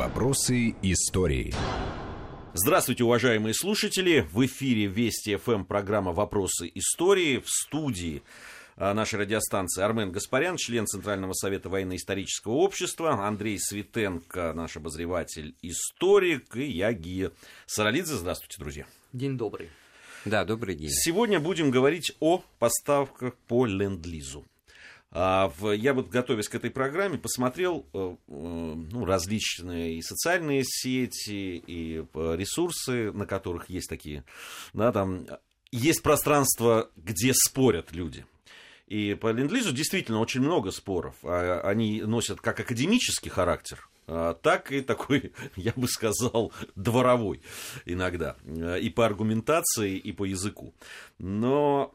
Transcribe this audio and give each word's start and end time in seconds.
Вопросы 0.00 0.74
истории. 0.80 1.52
Здравствуйте, 2.54 3.04
уважаемые 3.04 3.52
слушатели! 3.52 4.26
В 4.32 4.46
эфире 4.46 4.86
Вести 4.86 5.36
ФМ 5.36 5.64
программа 5.64 6.12
«Вопросы 6.12 6.72
истории» 6.74 7.36
в 7.36 7.50
студии 7.50 8.22
а, 8.76 8.94
нашей 8.94 9.18
радиостанции 9.18 9.82
Армен 9.82 10.10
Гаспарян, 10.10 10.56
член 10.56 10.86
Центрального 10.86 11.34
совета 11.34 11.68
военно-исторического 11.68 12.52
общества, 12.52 13.26
Андрей 13.26 13.58
Светенко, 13.60 14.54
наш 14.54 14.78
обозреватель, 14.78 15.54
историк, 15.60 16.56
и 16.56 16.64
я, 16.64 16.94
Гия 16.94 17.32
Саралидзе. 17.66 18.14
Здравствуйте, 18.14 18.56
друзья. 18.58 18.86
День 19.12 19.36
добрый. 19.36 19.68
Да, 20.24 20.46
добрый 20.46 20.76
день. 20.76 20.88
Сегодня 20.88 21.40
будем 21.40 21.70
говорить 21.70 22.16
о 22.20 22.42
поставках 22.58 23.34
по 23.48 23.66
ленд-лизу. 23.66 24.46
А, 25.12 25.52
я 25.72 25.92
вот, 25.92 26.08
готовясь 26.08 26.48
к 26.48 26.54
этой 26.54 26.70
программе, 26.70 27.18
посмотрел 27.18 27.84
э, 27.92 27.98
э, 27.98 28.32
ну, 28.32 29.04
различные 29.04 29.96
и 29.96 30.02
социальные 30.02 30.62
сети, 30.64 31.62
и 31.66 32.04
э, 32.14 32.34
ресурсы, 32.36 33.10
на 33.12 33.26
которых 33.26 33.68
есть 33.68 33.88
такие, 33.88 34.24
да, 34.72 34.92
там 34.92 35.26
есть 35.72 36.02
пространство, 36.02 36.90
где 36.96 37.32
спорят 37.34 37.92
люди. 37.92 38.24
И 38.86 39.14
по 39.14 39.32
ленд-лизу 39.32 39.72
действительно 39.72 40.20
очень 40.20 40.40
много 40.40 40.70
споров. 40.70 41.14
А, 41.24 41.60
они 41.64 42.02
носят 42.02 42.40
как 42.40 42.60
академический 42.60 43.30
характер, 43.30 43.88
а, 44.06 44.34
так 44.34 44.70
и 44.70 44.80
такой, 44.80 45.32
я 45.56 45.72
бы 45.74 45.88
сказал, 45.88 46.52
дворовой 46.76 47.42
иногда. 47.84 48.36
И 48.80 48.90
по 48.90 49.06
аргументации, 49.06 49.96
и 49.96 50.12
по 50.12 50.24
языку. 50.24 50.72
Но 51.18 51.94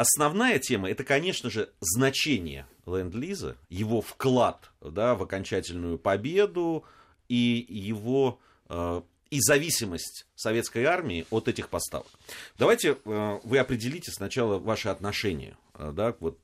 Основная 0.00 0.58
тема 0.58 0.88
это, 0.88 1.04
конечно 1.04 1.50
же, 1.50 1.68
значение 1.80 2.66
ленд-лиза, 2.86 3.58
его 3.68 4.00
вклад 4.00 4.70
да, 4.80 5.14
в 5.14 5.22
окончательную 5.22 5.98
победу 5.98 6.84
и 7.28 7.66
его 7.68 8.40
э, 8.70 9.02
и 9.28 9.40
зависимость 9.40 10.26
советской 10.34 10.84
армии 10.84 11.26
от 11.28 11.48
этих 11.48 11.68
поставок. 11.68 12.08
Давайте 12.56 12.96
э, 13.04 13.40
вы 13.44 13.58
определите 13.58 14.10
сначала 14.10 14.58
ваши 14.58 14.88
отношения 14.88 15.58
э, 15.74 15.92
да, 15.94 16.16
вот, 16.18 16.38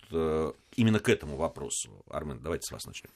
именно 0.77 0.98
к 0.98 1.08
этому 1.08 1.39
вопросу. 1.39 2.05
Армен, 2.11 2.41
давайте 2.42 2.67
с 2.67 2.73
вас 2.73 2.84
начнем. 2.84 3.08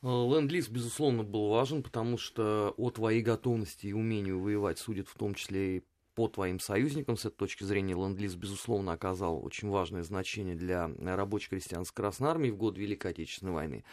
Ленд-лиз, 0.00 0.68
безусловно, 0.70 1.22
был 1.22 1.50
важен, 1.50 1.82
потому 1.82 2.16
что 2.16 2.72
о 2.78 2.90
твоей 2.90 3.20
готовности 3.20 3.88
и 3.88 3.92
умению 3.92 4.40
воевать 4.40 4.78
судят 4.78 5.08
в 5.08 5.14
том 5.16 5.34
числе 5.34 5.76
и 5.76 5.82
по 6.14 6.28
твоим 6.28 6.60
союзникам. 6.60 7.16
С 7.16 7.24
этой 7.24 7.36
точки 7.36 7.64
зрения 7.64 7.94
Ленд-Лиз, 7.94 8.34
безусловно, 8.34 8.92
оказал 8.92 9.44
очень 9.44 9.68
важное 9.68 10.02
значение 10.02 10.54
для 10.54 10.90
рабоче-крестьянской 10.98 12.02
Красной 12.02 12.30
Армии 12.30 12.50
в 12.50 12.56
год 12.56 12.78
Великой 12.78 13.12
Отечественной 13.12 13.52
войны. 13.52 13.84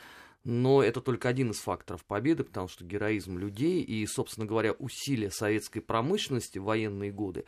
Но 0.46 0.82
это 0.82 1.02
только 1.02 1.28
один 1.28 1.52
из 1.52 1.60
факторов 1.60 2.06
победы, 2.06 2.46
потому 2.46 2.70
что 2.70 2.86
героизм 2.86 3.38
людей 3.38 3.82
и, 3.82 4.06
собственно 4.08 4.48
говоря, 4.48 4.72
усилия 4.72 5.32
советской 5.32 5.82
промышленности 5.82 6.60
в 6.60 6.64
военные 6.64 7.12
годы 7.12 7.44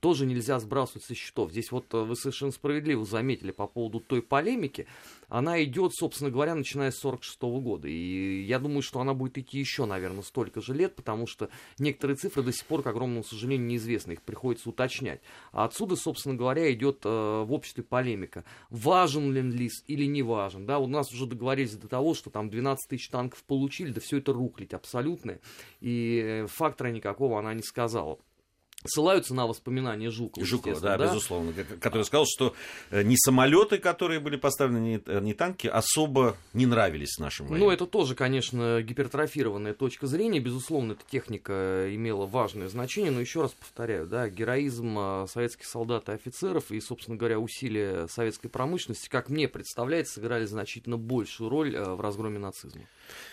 тоже 0.00 0.26
нельзя 0.26 0.58
сбрасывать 0.58 1.04
со 1.04 1.14
счетов. 1.14 1.52
Здесь 1.52 1.70
вот 1.70 1.94
э, 1.94 1.98
вы 1.98 2.16
совершенно 2.16 2.50
справедливо 2.50 3.04
заметили 3.04 3.52
по 3.52 3.68
поводу 3.68 4.00
той 4.00 4.22
полемики, 4.22 4.88
она 5.32 5.64
идет, 5.64 5.94
собственно 5.94 6.30
говоря, 6.30 6.54
начиная 6.54 6.90
с 6.90 6.98
46 6.98 7.40
года. 7.40 7.88
И 7.88 8.42
я 8.42 8.58
думаю, 8.58 8.82
что 8.82 9.00
она 9.00 9.14
будет 9.14 9.38
идти 9.38 9.58
еще, 9.58 9.86
наверное, 9.86 10.22
столько 10.22 10.60
же 10.60 10.74
лет, 10.74 10.94
потому 10.94 11.26
что 11.26 11.48
некоторые 11.78 12.16
цифры 12.18 12.42
до 12.42 12.52
сих 12.52 12.66
пор, 12.66 12.82
к 12.82 12.86
огромному 12.86 13.24
сожалению, 13.24 13.66
неизвестны. 13.66 14.12
Их 14.12 14.20
приходится 14.20 14.68
уточнять. 14.68 15.22
А 15.52 15.64
отсюда, 15.64 15.96
собственно 15.96 16.34
говоря, 16.34 16.70
идет 16.70 17.00
э, 17.06 17.08
в 17.08 17.50
обществе 17.50 17.82
полемика. 17.82 18.44
Важен 18.68 19.32
ленд-лиз 19.32 19.84
или 19.86 20.04
не 20.04 20.22
важен? 20.22 20.66
Да, 20.66 20.78
у 20.78 20.86
нас 20.86 21.10
уже 21.14 21.24
договорились 21.24 21.76
до 21.76 21.88
того, 21.88 22.12
что 22.12 22.28
там 22.28 22.50
12 22.50 22.90
тысяч 22.90 23.08
танков 23.08 23.42
получили, 23.44 23.90
да 23.90 24.02
все 24.02 24.18
это 24.18 24.34
рухлить 24.34 24.74
абсолютно. 24.74 25.38
И 25.80 26.20
э, 26.22 26.46
фактора 26.46 26.88
никакого 26.88 27.38
она 27.38 27.54
не 27.54 27.62
сказала 27.62 28.18
ссылаются 28.84 29.34
на 29.34 29.46
воспоминания 29.46 30.10
Жукова. 30.10 30.44
Жукова, 30.46 30.80
да, 30.80 30.96
да, 30.96 31.06
безусловно, 31.06 31.52
который 31.80 32.04
сказал, 32.04 32.26
что 32.26 32.54
э, 32.90 33.02
не 33.02 33.16
самолеты, 33.16 33.78
которые 33.78 34.20
были 34.20 34.36
поставлены, 34.36 34.78
не, 34.78 35.30
э, 35.30 35.34
танки, 35.34 35.66
особо 35.66 36.36
не 36.52 36.66
нравились 36.66 37.18
нашим 37.18 37.46
военным. 37.46 37.68
Ну, 37.68 37.72
это 37.72 37.86
тоже, 37.86 38.14
конечно, 38.14 38.82
гипертрофированная 38.82 39.74
точка 39.74 40.06
зрения. 40.06 40.40
Безусловно, 40.40 40.92
эта 40.92 41.04
техника 41.08 41.86
имела 41.94 42.26
важное 42.26 42.68
значение, 42.68 43.10
но 43.10 43.20
еще 43.20 43.42
раз 43.42 43.52
повторяю, 43.52 44.06
да, 44.06 44.28
героизм 44.28 44.96
э, 44.98 45.26
советских 45.28 45.66
солдат 45.66 46.08
и 46.08 46.12
офицеров 46.12 46.70
и, 46.70 46.80
собственно 46.80 47.16
говоря, 47.16 47.38
усилия 47.38 48.06
советской 48.08 48.48
промышленности, 48.48 49.08
как 49.08 49.28
мне 49.28 49.48
представляется, 49.48 50.14
сыграли 50.14 50.44
значительно 50.44 50.96
большую 50.96 51.50
роль 51.50 51.76
в 51.76 52.00
разгроме 52.00 52.38
нацизма. 52.38 52.82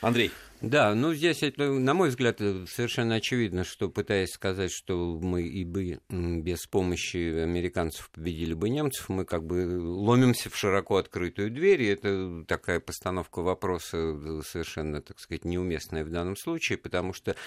Андрей. 0.01 0.31
Да, 0.61 0.93
ну 0.93 1.13
здесь, 1.13 1.41
это, 1.41 1.71
на 1.71 1.93
мой 1.93 2.09
взгляд, 2.09 2.39
совершенно 2.39 3.15
очевидно, 3.15 3.63
что 3.63 3.87
пытаясь 3.87 4.31
сказать, 4.31 4.71
что 4.73 5.17
мы 5.21 5.43
и 5.43 5.63
бы 5.63 6.01
без 6.09 6.65
помощи 6.65 7.43
американцев 7.43 8.09
победили 8.09 8.53
бы 8.53 8.67
немцев, 8.67 9.07
мы 9.07 9.23
как 9.23 9.45
бы 9.45 9.79
ломимся 9.79 10.49
в 10.49 10.57
широко 10.57 10.97
открытую 10.97 11.49
дверь, 11.49 11.83
и 11.83 11.87
это 11.87 12.43
такая 12.45 12.81
постановка 12.81 13.41
вопроса 13.41 14.41
совершенно, 14.43 15.01
так 15.01 15.21
сказать, 15.21 15.45
неуместная 15.45 16.03
в 16.03 16.09
данном 16.09 16.35
случае, 16.35 16.77
потому 16.77 17.13
что 17.13 17.37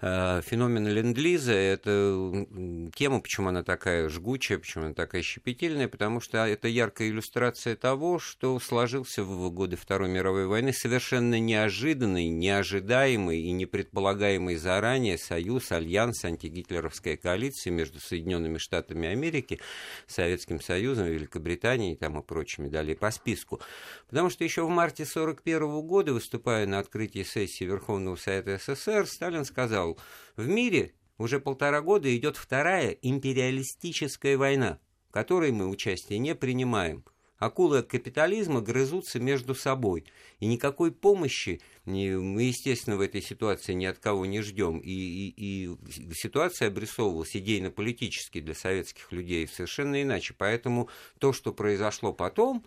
э, 0.00 0.42
феномен 0.46 0.86
ленд-лиза– 0.86 1.52
это 1.54 2.46
тема, 2.94 3.20
почему 3.20 3.48
она 3.48 3.64
такая 3.64 4.08
жгучая, 4.08 4.58
почему 4.58 4.84
она 4.84 4.94
такая 4.94 5.22
щепетильная, 5.22 5.88
потому 5.88 6.20
что 6.20 6.46
это 6.46 6.68
яркая 6.68 7.08
иллюстрация 7.08 7.74
того, 7.74 8.20
что 8.20 8.60
сложился 8.60 9.24
в 9.24 9.50
годы 9.50 9.74
Второй 9.74 10.08
мировой 10.08 10.46
войны 10.46 10.72
совершенно 10.72 11.40
неожиданный, 11.64 12.28
неожидаемый 12.28 13.40
и 13.40 13.50
непредполагаемый 13.52 14.56
заранее 14.56 15.16
союз, 15.16 15.72
альянс, 15.72 16.22
антигитлеровская 16.24 17.16
коалиция 17.16 17.70
между 17.70 18.00
Соединенными 18.00 18.58
Штатами 18.58 19.08
Америки, 19.08 19.60
Советским 20.06 20.60
Союзом, 20.60 21.06
Великобританией 21.06 21.96
там, 21.96 22.18
и 22.18 22.22
прочими 22.22 22.68
далее 22.68 22.96
по 22.96 23.10
списку. 23.10 23.62
Потому 24.08 24.28
что 24.28 24.44
еще 24.44 24.64
в 24.64 24.68
марте 24.68 25.04
1941 25.04 25.86
года, 25.86 26.12
выступая 26.12 26.66
на 26.66 26.80
открытии 26.80 27.22
сессии 27.22 27.64
Верховного 27.64 28.16
Совета 28.16 28.58
СССР, 28.58 29.06
Сталин 29.06 29.46
сказал, 29.46 29.98
в 30.36 30.46
мире 30.46 30.92
уже 31.16 31.40
полтора 31.40 31.80
года 31.80 32.14
идет 32.14 32.36
вторая 32.36 32.90
империалистическая 32.90 34.36
война, 34.36 34.80
в 35.08 35.12
которой 35.12 35.50
мы 35.50 35.68
участие 35.68 36.18
не 36.18 36.34
принимаем– 36.34 37.04
акулы 37.38 37.82
капитализма 37.82 38.60
грызутся 38.60 39.20
между 39.20 39.54
собой. 39.54 40.04
И 40.40 40.46
никакой 40.46 40.92
помощи 40.92 41.60
мы, 41.84 42.42
естественно, 42.42 42.96
в 42.96 43.00
этой 43.00 43.22
ситуации 43.22 43.72
ни 43.72 43.84
от 43.84 43.98
кого 43.98 44.26
не 44.26 44.40
ждем. 44.42 44.78
И, 44.78 44.90
и, 44.90 45.34
и 45.36 46.14
ситуация 46.14 46.68
обрисовывалась 46.68 47.36
идейно-политически 47.36 48.40
для 48.40 48.54
советских 48.54 49.12
людей 49.12 49.46
совершенно 49.48 50.02
иначе. 50.02 50.34
Поэтому 50.36 50.88
то, 51.18 51.32
что 51.32 51.52
произошло 51.52 52.12
потом, 52.12 52.64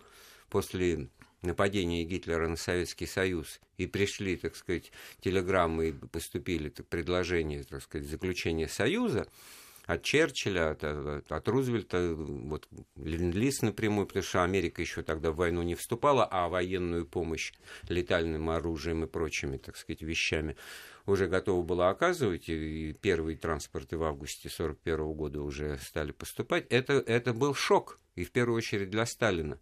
после 0.48 1.08
нападения 1.42 2.04
Гитлера 2.04 2.48
на 2.48 2.56
Советский 2.56 3.06
Союз, 3.06 3.60
и 3.76 3.86
пришли, 3.86 4.36
так 4.36 4.56
сказать, 4.56 4.90
телеграммы, 5.20 5.88
и 5.88 5.92
поступили 5.92 6.68
так, 6.68 6.86
предложения, 6.88 7.62
так 7.62 7.82
сказать, 7.82 8.08
заключения 8.08 8.68
Союза, 8.68 9.28
от 9.88 10.02
Черчилля, 10.02 10.70
от, 10.70 10.84
от, 10.84 11.32
от 11.32 11.48
Рузвельта, 11.48 12.14
вот 12.14 12.68
Ленд-Лиз 12.96 13.62
напрямую, 13.62 14.06
потому 14.06 14.22
что 14.22 14.44
Америка 14.44 14.82
еще 14.82 15.02
тогда 15.02 15.32
в 15.32 15.36
войну 15.36 15.62
не 15.62 15.74
вступала, 15.74 16.28
а 16.30 16.48
военную 16.48 17.06
помощь 17.06 17.54
летальным 17.88 18.50
оружием 18.50 19.04
и 19.04 19.06
прочими, 19.06 19.56
так 19.56 19.78
сказать, 19.78 20.02
вещами 20.02 20.56
уже 21.06 21.26
готова 21.26 21.64
была 21.64 21.88
оказывать, 21.88 22.50
и 22.50 22.94
первые 23.00 23.38
транспорты 23.38 23.96
в 23.96 24.04
августе 24.04 24.48
1941 24.48 25.16
года 25.16 25.40
уже 25.40 25.78
стали 25.78 26.12
поступать. 26.12 26.66
Это, 26.68 26.92
это 26.92 27.32
был 27.32 27.54
шок, 27.54 27.98
и 28.18 28.24
в 28.24 28.30
первую 28.30 28.56
очередь 28.56 28.90
для 28.90 29.06
Сталина. 29.06 29.58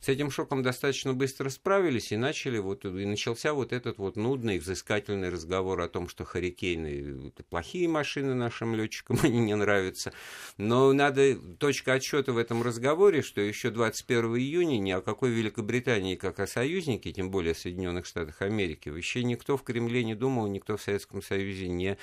С 0.00 0.08
этим 0.08 0.30
шоком 0.30 0.62
достаточно 0.62 1.12
быстро 1.12 1.50
справились 1.50 2.10
и 2.10 2.16
начали 2.16 2.58
вот, 2.58 2.86
и 2.86 3.04
начался 3.04 3.52
вот 3.52 3.72
этот 3.72 3.98
вот 3.98 4.16
нудный, 4.16 4.58
взыскательный 4.58 5.28
разговор 5.28 5.80
о 5.82 5.88
том, 5.88 6.08
что 6.08 6.24
Харикейны 6.24 7.28
это 7.28 7.44
плохие 7.44 7.86
машины 7.86 8.34
нашим 8.34 8.74
летчикам, 8.74 9.18
они 9.22 9.40
не 9.40 9.54
нравятся. 9.54 10.12
Но 10.56 10.92
надо, 10.94 11.36
точка 11.36 11.94
отсчета 11.94 12.32
в 12.32 12.38
этом 12.38 12.62
разговоре, 12.62 13.20
что 13.20 13.42
еще 13.42 13.70
21 13.70 14.36
июня 14.36 14.78
ни 14.78 14.90
о 14.90 15.02
какой 15.02 15.30
Великобритании, 15.30 16.16
как 16.16 16.40
о 16.40 16.46
союзнике, 16.46 17.12
тем 17.12 17.30
более 17.30 17.54
Соединенных 17.54 18.06
Штатах 18.06 18.40
Америки, 18.40 18.88
вообще 18.88 19.22
никто 19.22 19.58
в 19.58 19.62
Кремле 19.62 20.02
не 20.02 20.14
думал, 20.14 20.46
никто 20.46 20.78
в 20.78 20.82
Советском 20.82 21.22
Союзе 21.22 21.68
не 21.68 21.98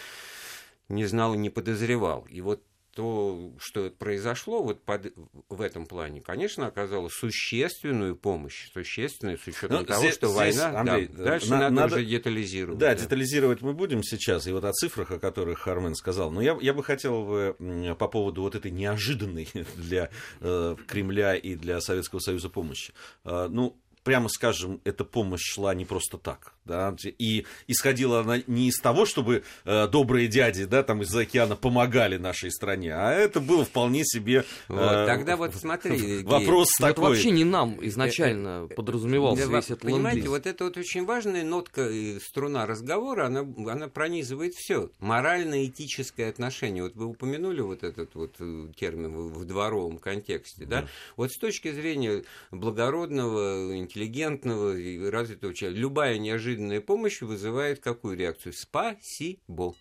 не 0.90 1.06
знал 1.06 1.34
и 1.34 1.38
не 1.38 1.50
подозревал. 1.50 2.26
И 2.30 2.40
вот 2.40 2.64
то, 2.98 3.54
что 3.60 3.92
произошло 3.92 4.64
вот 4.64 4.84
под, 4.84 5.14
в 5.50 5.62
этом 5.62 5.86
плане, 5.86 6.20
конечно, 6.20 6.66
оказало 6.66 7.10
существенную 7.10 8.16
помощь, 8.16 8.72
существенную, 8.74 9.38
с 9.38 9.46
учетом 9.46 9.82
ну, 9.82 9.86
того, 9.86 10.02
здесь, 10.02 10.16
что 10.16 10.28
здесь, 10.30 10.58
война, 10.58 10.80
Андрей, 10.80 11.08
да, 11.08 11.24
дальше 11.24 11.50
на, 11.52 11.60
надо, 11.60 11.76
надо 11.76 11.96
уже 11.98 12.06
детализировать. 12.06 12.80
Да, 12.80 12.96
да, 12.96 12.96
детализировать 12.96 13.62
мы 13.62 13.74
будем 13.74 14.02
сейчас, 14.02 14.48
и 14.48 14.52
вот 14.52 14.66
о 14.66 14.72
цифрах, 14.74 15.12
о 15.12 15.20
которых 15.20 15.60
Хармен 15.60 15.94
сказал. 15.94 16.32
Но 16.32 16.42
я, 16.42 16.58
я 16.60 16.74
бы 16.74 16.84
хотел 16.84 17.54
по 18.00 18.08
поводу 18.08 18.42
вот 18.42 18.56
этой 18.56 18.72
неожиданной 18.72 19.48
для 19.76 20.10
э, 20.40 20.76
Кремля 20.88 21.36
и 21.36 21.54
для 21.54 21.80
Советского 21.82 22.18
Союза 22.18 22.50
помощи. 22.50 22.94
Э, 23.26 23.48
ну, 23.48 23.80
прямо 24.08 24.30
скажем, 24.30 24.80
эта 24.86 25.04
помощь 25.04 25.42
шла 25.44 25.76
не 25.76 25.84
просто 25.84 26.18
так. 26.18 26.54
Да, 26.64 26.96
и 27.04 27.46
исходила 27.68 28.22
она 28.22 28.42
не 28.48 28.68
из 28.68 28.80
того, 28.80 29.06
чтобы 29.06 29.44
э, 29.64 29.88
добрые 29.88 30.28
дяди 30.28 30.66
да, 30.66 30.84
там 30.84 31.02
из-за 31.02 31.22
океана 31.22 31.56
помогали 31.56 32.18
нашей 32.18 32.52
стране, 32.52 32.94
а 32.94 33.12
это 33.12 33.40
было 33.40 33.64
вполне 33.64 34.04
себе... 34.04 34.46
Э, 34.68 34.74
вот, 34.74 35.06
тогда 35.08 35.38
вот 35.38 35.56
смотри, 35.56 36.24
вопрос 36.24 36.68
Гей, 36.68 36.88
такой. 36.88 36.92
Это 36.92 37.02
вообще 37.02 37.32
не 37.32 37.46
нам 37.46 37.78
изначально 37.86 38.68
подразумевался 38.76 39.48
да, 39.48 39.58
весь 39.58 39.66
этот 39.66 39.82
Понимаете, 39.82 40.28
вот 40.28 40.46
это 40.46 40.66
вот 40.66 40.78
очень 40.78 41.06
важная 41.06 41.44
нотка 41.44 41.88
и 41.90 42.20
струна 42.20 42.66
разговора, 42.66 43.28
она, 43.28 43.42
она 43.72 43.88
пронизывает 43.88 44.54
все. 44.54 44.90
Морально-этическое 45.00 46.30
отношение. 46.30 46.84
Вот 46.84 46.96
вы 46.96 47.06
упомянули 47.06 47.62
вот 47.62 47.84
этот 47.84 48.14
вот 48.16 48.36
э, 48.40 48.68
термин 48.78 49.16
в, 49.16 49.46
дворовом 49.46 50.00
контексте, 50.00 50.66
да? 50.66 50.82
да? 50.82 50.88
Вот 51.16 51.32
с 51.32 51.38
точки 51.38 51.72
зрения 51.72 52.24
благородного, 52.52 53.78
интеллигентного 53.98 54.78
и 54.78 55.04
развитого 55.10 55.54
человека, 55.54 55.82
любая 55.82 56.18
неожиданная 56.18 56.82
помощь 56.82 57.22
вызывает 57.22 57.80
какую 57.80 58.18
реакцию? 58.18 58.54
Спасибо. 58.54 59.76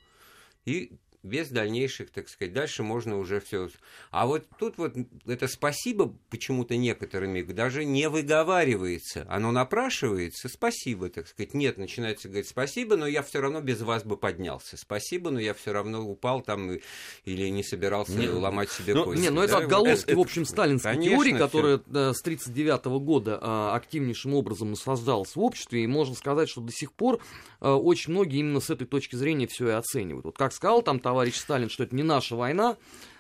И 0.65 0.93
без 1.27 1.49
дальнейших, 1.49 2.11
так 2.11 2.29
сказать, 2.29 2.53
дальше 2.53 2.83
можно 2.83 3.19
уже 3.19 3.41
все. 3.41 3.69
А 4.11 4.27
вот 4.27 4.45
тут 4.59 4.79
вот 4.79 4.95
это 5.27 5.49
спасибо 5.49 6.15
почему-то 6.31 6.77
некоторыми 6.77 7.43
даже 7.43 7.85
не 7.85 8.09
выговаривается. 8.09 9.27
Оно 9.29 9.53
напрашивается, 9.53 10.49
спасибо, 10.49 11.09
так 11.09 11.27
сказать. 11.27 11.55
Нет, 11.55 11.79
начинается 11.79 12.29
говорить 12.29 12.49
спасибо, 12.49 12.97
но 12.97 13.07
я 13.07 13.23
все 13.23 13.41
равно 13.41 13.61
без 13.61 13.81
вас 13.81 14.05
бы 14.05 14.17
поднялся. 14.17 14.77
Спасибо, 14.77 15.31
но 15.31 15.41
я 15.41 15.55
все 15.55 15.73
равно 15.73 16.09
упал 16.09 16.41
там 16.41 16.73
и, 16.73 16.81
или 17.25 17.49
не 17.49 17.63
собирался 17.63 18.13
не, 18.13 18.29
ломать 18.29 18.71
себе 18.71 18.95
но, 18.95 19.05
кости. 19.05 19.23
Не, 19.23 19.31
но 19.31 19.41
да? 19.41 19.47
это 19.47 19.59
отголоски, 19.59 20.13
в 20.13 20.21
общем, 20.21 20.45
сталинской 20.45 20.93
Конечно, 20.93 21.17
теории, 21.17 21.33
которая 21.33 21.79
всё. 21.79 22.13
с 22.13 22.21
1939 22.21 22.85
года 23.05 23.39
а, 23.41 23.75
активнейшим 23.75 24.35
образом 24.35 24.71
наслаждалась 24.71 25.35
в 25.35 25.41
обществе, 25.41 25.85
и 25.85 25.87
можно 25.87 26.15
сказать, 26.15 26.49
что 26.49 26.61
до 26.61 26.73
сих 26.73 26.93
пор 26.93 27.21
а, 27.61 27.77
очень 27.77 28.13
многие 28.13 28.41
именно 28.41 28.61
с 28.61 28.71
этой 28.71 28.87
точки 28.87 29.17
зрения 29.17 29.47
все 29.47 29.69
и 29.69 29.73
оценивают. 29.73 30.25
Вот 30.25 30.39
как 30.39 30.53
сказал 30.53 30.83
там 30.83 31.01
товарищ 31.01 31.16
Сталин, 31.37 31.71
что 31.71 31.85
это 31.85 31.95
не 31.95 32.03
наша 32.03 32.37
война, 32.37 32.77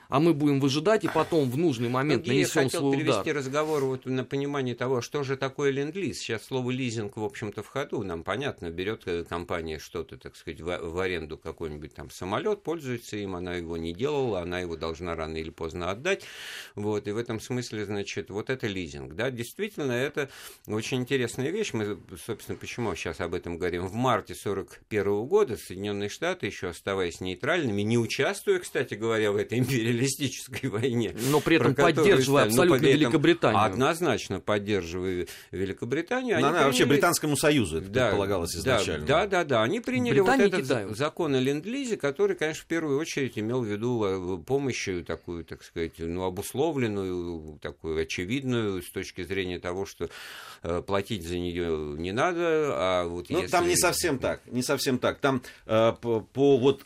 а 0.08 0.20
мы 0.20 0.35
будем 0.35 0.61
выжидать 0.61 1.05
и 1.05 1.08
потом 1.08 1.50
в 1.50 1.56
нужный 1.56 1.88
момент 1.88 2.26
Я 2.26 2.32
нанесем 2.32 2.64
хотел 2.64 2.81
свой 2.81 2.97
перевести 2.97 3.32
разговор 3.32 3.85
вот 3.85 4.06
на 4.06 4.25
понимание 4.25 4.75
того, 4.75 5.00
что 5.00 5.23
же 5.23 5.37
такое 5.37 5.70
ленд-лиз. 5.70 6.19
Сейчас 6.19 6.44
слово 6.44 6.70
лизинг, 6.70 7.17
в 7.17 7.25
общем-то, 7.25 7.62
в 7.62 7.69
ходу. 7.69 8.03
Нам 8.03 8.23
понятно, 8.23 8.70
берет 8.70 9.03
э, 9.06 9.25
компания 9.25 9.79
что-то, 9.79 10.17
так 10.17 10.37
сказать, 10.37 10.61
в, 10.61 10.67
в 10.67 10.99
аренду 10.99 11.38
какой-нибудь 11.38 11.94
там 11.94 12.11
самолет, 12.11 12.62
пользуется 12.62 13.17
им, 13.17 13.37
она 13.37 13.55
его 13.55 13.76
не 13.76 13.93
делала, 13.93 14.41
она 14.41 14.61
его 14.61 14.76
должна 14.76 15.14
рано 15.14 15.37
или 15.37 15.50
поздно 15.50 15.91
отдать. 15.91 16.25
Вот, 16.75 17.09
и 17.09 17.12
в 17.12 17.17
этом 17.17 17.41
смысле, 17.41 17.85
значит, 17.87 18.31
вот 18.31 18.50
это 18.50 18.67
лизинг. 18.67 19.14
Да, 19.14 19.31
действительно, 19.31 19.93
это 19.93 20.29
очень 20.67 20.99
интересная 20.99 21.50
вещь. 21.50 21.73
Мы, 21.73 21.99
собственно, 22.25 22.59
почему 22.59 22.94
сейчас 22.94 23.20
об 23.20 23.35
этом 23.35 23.59
говорим? 23.59 23.87
В 23.87 23.94
марте 23.94 24.35
1941 24.35 25.26
года 25.26 25.56
Соединенные 25.56 26.09
Штаты, 26.09 26.47
еще 26.47 26.69
оставаясь 26.69 27.20
нейтральными, 27.20 27.82
не 27.82 27.99
участвуя, 27.99 28.59
кстати 28.59 28.94
говоря, 28.94 29.32
в 29.32 29.37
этой 29.37 29.59
империи, 29.59 29.93
империалистической 29.96 30.69
войне. 30.70 31.14
Но 31.31 31.40
при 31.40 31.56
этом 31.56 31.75
поддерживая 31.75 32.44
стали- 32.44 32.48
абсолютно 32.52 32.78
при 32.78 32.88
этом 32.90 33.00
Великобританию. 33.00 33.62
Однозначно 33.62 34.40
поддерживая 34.40 35.26
Великобританию. 35.50 36.38
Она 36.38 36.52
вообще 36.52 36.84
приняли- 36.84 36.88
Британскому 36.96 37.37
Союзу 37.37 37.78
это 37.78 37.88
Да, 37.88 38.06
предполагалось 38.08 38.56
изначально. 38.56 39.06
Да, 39.06 39.26
да, 39.26 39.44
да. 39.44 39.62
Они 39.62 39.81
приняли 39.81 40.20
вот 40.20 40.28
Британии 40.31 40.46
этот 40.48 40.62
Китаю. 40.62 40.94
закон 40.94 41.34
о 41.34 41.40
ленд-лизе, 41.40 41.96
который, 41.96 42.37
конечно, 42.37 42.62
в 42.62 42.66
первую 42.66 42.98
очередь 42.98 43.38
имел 43.38 43.62
в 43.62 43.66
виду 43.66 44.04
э, 44.04 44.38
помощь 44.44 44.88
такую, 45.06 45.44
так 45.44 45.62
сказать, 45.62 45.93
ну, 45.99 46.22
обусловленную, 46.25 47.58
такую 47.60 48.00
очевидную 48.02 48.82
с 48.82 48.90
точки 48.90 49.22
зрения 49.22 49.58
того, 49.58 49.87
что 49.87 50.08
э, 50.62 50.82
платить 50.87 51.26
за 51.26 51.38
нее 51.38 51.96
не 51.99 52.12
надо, 52.12 52.70
а 52.72 53.04
вот 53.08 53.31
Ну, 53.31 53.38
если... 53.40 53.50
там 53.52 53.69
не 53.69 53.76
совсем 53.76 54.19
так, 54.19 54.40
не 54.46 54.62
совсем 54.62 54.99
так. 54.99 55.19
Там 55.20 55.42
э, 55.66 55.92
по, 56.00 56.20
по 56.20 56.56
вот 56.58 56.84